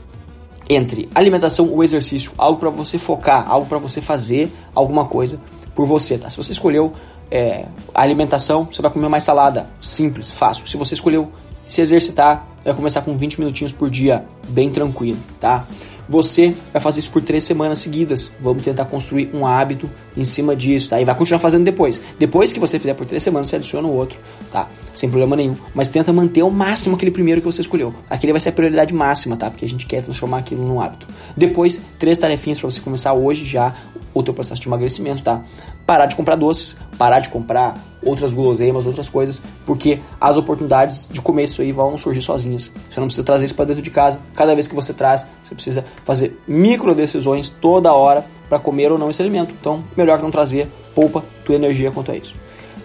entre 0.69 1.09
alimentação 1.15 1.69
ou 1.69 1.83
exercício, 1.83 2.33
algo 2.39 2.61
para 2.61 2.71
você 2.71 2.99
focar, 2.99 3.51
algo 3.51 3.67
para 3.67 3.79
você 3.79 4.01
fazer 4.01 4.53
alguma 4.75 5.07
coisa 5.07 5.41
por 5.75 5.87
você, 5.87 6.17
tá? 6.17 6.29
Se 6.29 6.37
você 6.37 6.53
escolheu 6.53 6.93
é, 7.31 7.67
alimentação, 7.95 8.69
você 8.71 8.83
vai 8.83 8.91
comer 8.91 9.09
mais 9.09 9.25
salada, 9.25 9.69
simples, 9.81 10.31
fácil. 10.31 10.67
Se 10.67 10.77
você 10.77 10.95
escolheu 10.95 11.33
se 11.67 11.81
exercitar, 11.81 12.47
vai 12.65 12.75
começar 12.75 13.01
com 13.03 13.17
20 13.17 13.41
minutinhos 13.41 13.73
por 13.73 13.89
dia, 13.89 14.25
bem 14.49 14.71
tranquilo, 14.71 15.19
tá? 15.39 15.67
Você 16.11 16.57
vai 16.73 16.83
fazer 16.83 16.99
isso 16.99 17.11
por 17.13 17.23
três 17.23 17.45
semanas 17.45 17.79
seguidas. 17.79 18.33
Vamos 18.41 18.65
tentar 18.65 18.85
construir 18.87 19.31
um 19.33 19.47
hábito 19.47 19.89
em 20.17 20.25
cima 20.25 20.57
disso, 20.57 20.91
tá? 20.91 21.01
E 21.01 21.05
vai 21.05 21.15
continuar 21.15 21.39
fazendo 21.39 21.63
depois. 21.63 22.03
Depois 22.19 22.53
que 22.53 22.59
você 22.59 22.81
fizer 22.81 22.95
por 22.95 23.07
três 23.07 23.23
semanas, 23.23 23.49
você 23.49 23.55
adiciona 23.55 23.87
o 23.87 23.95
outro, 23.95 24.19
tá? 24.51 24.69
Sem 24.93 25.09
problema 25.09 25.37
nenhum. 25.37 25.55
Mas 25.73 25.89
tenta 25.89 26.13
manter 26.13 26.41
ao 26.41 26.51
máximo 26.51 26.97
aquele 26.97 27.13
primeiro 27.13 27.41
que 27.41 27.47
você 27.47 27.61
escolheu. 27.61 27.95
Aquele 28.11 28.33
vai 28.33 28.41
ser 28.41 28.49
a 28.49 28.53
prioridade 28.53 28.93
máxima, 28.93 29.37
tá? 29.37 29.49
Porque 29.49 29.65
a 29.65 29.69
gente 29.69 29.87
quer 29.87 30.03
transformar 30.03 30.39
aquilo 30.39 30.67
num 30.67 30.81
hábito. 30.81 31.07
Depois, 31.37 31.81
três 31.97 32.19
tarefinhas 32.19 32.59
para 32.59 32.69
você 32.69 32.81
começar 32.81 33.13
hoje 33.13 33.47
já 33.47 33.73
o 34.13 34.23
teu 34.23 34.35
processo 34.35 34.61
de 34.61 34.67
emagrecimento, 34.67 35.23
tá? 35.23 35.43
Parar 35.87 36.07
de 36.07 36.17
comprar 36.17 36.35
doces, 36.35 36.77
parar 36.99 37.21
de 37.21 37.29
comprar 37.29 37.75
outras 38.03 38.33
guloseimas, 38.33 38.87
outras 38.87 39.09
coisas, 39.09 39.41
porque 39.65 40.01
as 40.21 40.37
oportunidades 40.37 41.09
de 41.11 41.21
comer 41.21 41.45
isso 41.45 41.63
aí 41.63 41.73
vão 41.73 41.97
surgir 41.97 42.23
sozinhas. 42.23 42.71
Você 42.91 42.99
não 42.99 43.07
precisa 43.07 43.25
trazer 43.25 43.47
isso 43.47 43.55
para 43.55 43.67
dentro 43.67 43.83
de 43.83 43.91
casa. 43.91 44.21
Cada 44.35 44.55
vez 44.55 44.67
que 44.67 44.75
você 44.75 44.93
traz, 44.93 45.27
você 45.43 45.55
precisa 45.55 45.85
fazer 46.05 46.39
micro 46.47 46.95
decisões 46.95 47.49
toda 47.49 47.93
hora 47.93 48.25
para 48.49 48.59
comer 48.59 48.91
ou 48.91 48.99
não 48.99 49.11
esse 49.11 49.23
alimento. 49.23 49.55
Então, 49.59 49.85
melhor 49.97 50.17
que 50.17 50.25
não 50.25 50.31
trazer, 50.31 50.69
poupa 50.95 51.25
tua 51.45 51.55
energia 51.55 51.91
quanto 51.91 52.11
a 52.11 52.17
isso. 52.17 52.35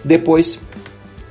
Depois, 0.04 0.60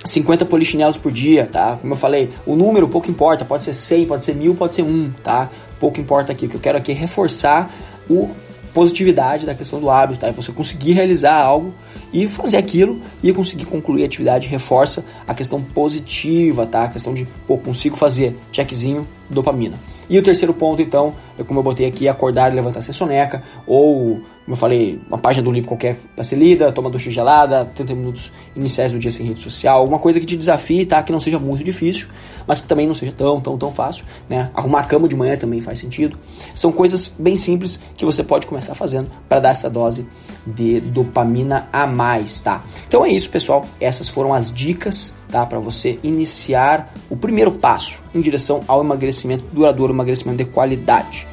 50 0.04 0.46
polichinelos 0.46 0.98
por 0.98 1.12
dia, 1.12 1.48
tá? 1.52 1.78
Como 1.78 1.94
eu 1.94 1.98
falei, 1.98 2.30
o 2.46 2.56
número 2.56 2.88
pouco 2.88 3.10
importa, 3.10 3.46
pode 3.46 3.64
ser 3.64 3.74
100, 3.74 4.06
pode 4.06 4.26
ser 4.26 4.36
1000, 4.36 4.56
pode 4.56 4.76
ser 4.76 4.84
1, 4.84 5.12
tá? 5.24 5.50
Pouco 5.80 6.00
importa 6.00 6.32
aqui. 6.32 6.46
O 6.46 6.50
que 6.50 6.56
eu 6.56 6.62
quero 6.62 6.78
aqui 6.78 6.92
é 6.92 6.96
reforçar 6.96 7.72
o 8.10 8.30
positividade 8.76 9.46
da 9.46 9.56
questão 9.56 9.80
do 9.80 9.90
hábito, 9.90 10.20
tá? 10.20 10.30
Você 10.32 10.52
conseguir 10.52 10.92
realizar 10.92 11.42
algo 11.42 11.74
e 12.12 12.28
fazer 12.28 12.58
aquilo 12.58 13.00
e 13.24 13.32
conseguir 13.32 13.64
concluir 13.64 14.04
a 14.04 14.06
atividade 14.06 14.48
reforça 14.48 15.06
a 15.26 15.34
questão 15.34 15.62
positiva, 15.62 16.66
tá? 16.66 16.84
A 16.84 16.90
questão 16.90 17.14
de, 17.14 17.26
pô, 17.48 17.58
consigo 17.58 17.96
fazer, 17.96 18.36
checkzinho, 18.52 19.08
dopamina. 19.30 19.80
E 20.10 20.20
o 20.20 20.22
terceiro 20.22 20.54
ponto, 20.54 20.82
então, 20.82 21.16
é 21.25 21.25
como 21.44 21.60
eu 21.60 21.64
botei 21.64 21.86
aqui, 21.86 22.08
acordar 22.08 22.52
e 22.52 22.56
levantar 22.56 22.82
sem 22.82 22.94
soneca, 22.94 23.44
ou, 23.68 24.16
como 24.16 24.24
eu 24.50 24.56
falei, 24.56 25.02
uma 25.08 25.18
página 25.18 25.44
do 25.44 25.52
livro 25.52 25.68
qualquer 25.68 25.98
para 26.16 26.24
ser 26.24 26.38
lida, 26.38 26.72
toma 26.72 26.90
ducha 26.90 27.10
gelada, 27.10 27.66
30 27.76 27.96
minutos 27.96 28.32
iniciais 28.56 28.92
do 28.92 29.00
dia 29.00 29.12
sem 29.12 29.26
rede 29.26 29.40
social, 29.40 29.80
alguma 29.80 30.00
coisa 30.00 30.20
que 30.20 30.26
te 30.26 30.38
desafie, 30.38 30.86
tá? 30.86 31.04
Que 31.04 31.12
não 31.12 31.20
seja 31.20 31.38
muito 31.40 31.64
difícil, 31.64 32.08
mas 32.48 32.62
que 32.62 32.68
também 32.68 32.88
não 32.88 32.96
seja 32.96 33.12
tão, 33.12 33.42
tão, 33.42 33.58
tão 33.58 33.72
fácil, 33.72 34.06
né? 34.30 34.50
Arrumar 34.54 34.80
a 34.80 34.84
cama 34.84 35.08
de 35.08 35.16
manhã 35.16 35.36
também 35.36 35.62
faz 35.62 35.80
sentido. 35.80 36.18
São 36.54 36.72
coisas 36.72 37.14
bem 37.18 37.36
simples 37.36 37.80
que 37.98 38.06
você 38.06 38.24
pode 38.24 38.48
começar 38.48 38.76
fazendo 38.76 39.10
para 39.28 39.40
dar 39.40 39.50
essa 39.50 39.70
dose 39.70 40.08
de 40.46 40.80
dopamina 40.80 41.68
a 41.74 41.86
mais, 41.86 42.40
tá? 42.40 42.64
Então 42.88 43.06
é 43.06 43.10
isso, 43.10 43.30
pessoal. 43.30 43.66
Essas 43.80 44.08
foram 44.08 44.34
as 44.34 44.54
dicas 44.54 45.14
tá? 45.36 45.46
Para 45.46 45.60
você 45.60 46.00
iniciar 46.02 46.94
o 47.10 47.18
primeiro 47.18 47.52
passo 47.52 48.02
em 48.14 48.22
direção 48.22 48.64
ao 48.68 48.82
emagrecimento 48.82 49.44
duradouro, 49.52 49.94
emagrecimento 49.94 50.38
de 50.38 50.46
qualidade. 50.46 51.25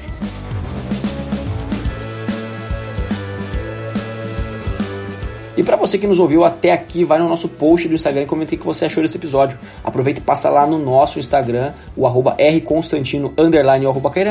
E 5.55 5.63
para 5.63 5.77
você 5.77 5.99
que 5.99 6.07
nos 6.07 6.19
ouviu 6.19 6.45
até 6.45 6.73
aqui, 6.73 7.05
vai 7.05 7.19
no 7.19 7.29
nosso 7.29 7.47
post 7.47 7.87
do 7.87 7.95
Instagram 7.95 8.23
e 8.23 8.27
comenta 8.27 8.55
o 8.55 8.59
que 8.59 8.65
você 8.65 8.87
achou 8.87 9.03
desse 9.03 9.19
episódio. 9.19 9.59
Aproveita 9.85 10.19
e 10.19 10.23
passa 10.23 10.49
lá 10.49 10.67
no 10.67 10.79
nosso 10.79 11.19
Instagram, 11.19 11.73
o 11.95 12.07
arroba 12.07 12.35
rconstantino, 12.39 13.35
underline, 13.37 13.85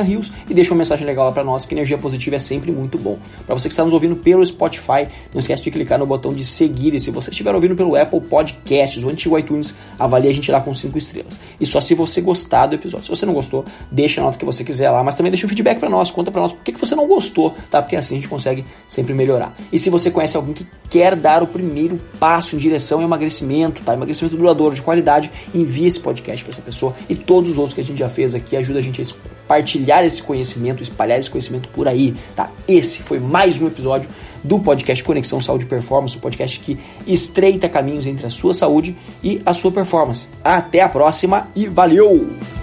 Rios, 0.04 0.32
e 0.50 0.54
deixa 0.54 0.72
uma 0.72 0.80
mensagem 0.80 1.06
legal 1.06 1.26
lá 1.26 1.32
para 1.32 1.44
nós, 1.44 1.64
que 1.64 1.76
energia 1.76 1.96
positiva 1.96 2.38
é 2.38 2.40
sempre 2.40 2.72
muito 2.72 2.98
bom. 2.98 3.20
Para 3.46 3.54
você 3.54 3.68
que 3.68 3.74
está 3.74 3.84
nos 3.84 3.94
ouvindo 3.94 4.16
pelo 4.16 4.44
Spotify, 4.44 5.08
não 5.32 5.38
esquece 5.38 5.62
de 5.62 5.70
clicar 5.70 6.00
no 6.00 6.08
botão 6.08 6.34
de 6.34 6.44
seguir, 6.44 6.96
e 6.96 7.00
se 7.00 7.12
você 7.12 7.30
estiver 7.30 7.54
ouvindo 7.54 7.76
pelo 7.76 7.96
Apple 7.96 8.22
Podcasts, 8.22 9.04
o 9.04 9.10
antigo 9.10 9.38
iTunes, 9.38 9.76
avalie 10.00 10.30
a 10.30 10.34
gente 10.34 10.52
lá 10.52 10.60
com 10.60 10.74
5 10.74 10.98
estrelas. 10.98 11.40
E 11.60 11.68
só 11.68 11.80
se 11.80 11.94
você 11.94 12.20
gostar 12.20 12.66
do 12.66 12.76
episódio. 12.76 13.06
Se 13.06 13.10
você 13.12 13.28
não 13.28 13.34
gostou, 13.34 13.64
deixa 13.92 14.22
a 14.22 14.24
nota 14.24 14.40
que 14.40 14.46
você 14.46 14.64
quiser 14.64 14.90
lá, 14.90 15.04
mas 15.04 15.14
também 15.14 15.32
deixa 15.32 15.46
um 15.46 15.50
feedback 15.50 15.80
para 15.80 15.90
nós, 15.90 16.10
conta 16.10 16.32
para 16.32 16.42
nós 16.42 16.52
por 16.52 16.64
que, 16.64 16.72
que 16.72 16.80
você 16.80 16.96
não 16.96 17.08
gostou, 17.08 17.54
tá? 17.70 17.80
Porque 17.80 17.96
assim 17.96 18.16
a 18.16 18.18
gente 18.18 18.30
consegue 18.30 18.66
sempre 18.88 19.14
melhorar. 19.14 19.56
E 19.72 19.78
se 19.78 19.90
você 19.92 20.10
conhece 20.10 20.36
alguém 20.36 20.54
que 20.54 20.66
quer 20.90 21.11
quer 21.12 21.16
dar 21.18 21.44
o 21.44 21.48
primeiro 21.48 22.00
passo 22.20 22.56
em 22.56 22.60
direção 22.60 23.00
ao 23.00 23.04
emagrecimento, 23.04 23.82
tá? 23.84 23.94
Emagrecimento 23.94 24.38
duradouro, 24.38 24.74
de 24.74 24.82
qualidade, 24.82 25.30
envie 25.54 25.86
esse 25.86 26.00
podcast 26.00 26.44
para 26.44 26.54
essa 26.54 26.62
pessoa 26.62 26.96
e 27.10 27.16
todos 27.16 27.50
os 27.52 27.58
outros 27.58 27.74
que 27.74 27.82
a 27.82 27.84
gente 27.84 27.98
já 27.98 28.08
fez 28.08 28.34
aqui 28.34 28.56
ajuda 28.56 28.80
a 28.80 28.82
gente 28.82 29.02
a 29.02 29.06
compartilhar 29.42 30.06
esse 30.06 30.24
conhecimento, 30.24 30.82
espalhar 30.82 31.20
esse 31.20 31.30
conhecimento 31.30 31.68
por 31.70 31.88
aí, 31.88 32.16
tá? 32.36 32.50
Esse 32.68 33.00
foi 33.00 33.20
mais 33.20 33.62
um 33.62 33.68
episódio 33.68 34.10
do 34.44 34.58
podcast 34.60 35.04
Conexão 35.04 35.42
Saúde 35.42 35.66
e 35.66 35.68
Performance, 35.68 36.16
o 36.16 36.18
um 36.18 36.22
podcast 36.22 36.60
que 36.60 36.80
estreita 37.06 37.68
caminhos 37.68 38.06
entre 38.06 38.26
a 38.26 38.30
sua 38.30 38.54
saúde 38.54 38.96
e 39.22 39.42
a 39.46 39.54
sua 39.54 39.72
performance. 39.72 40.30
Até 40.44 40.82
a 40.82 40.90
próxima 40.90 41.50
e 41.56 41.68
valeu! 41.68 42.61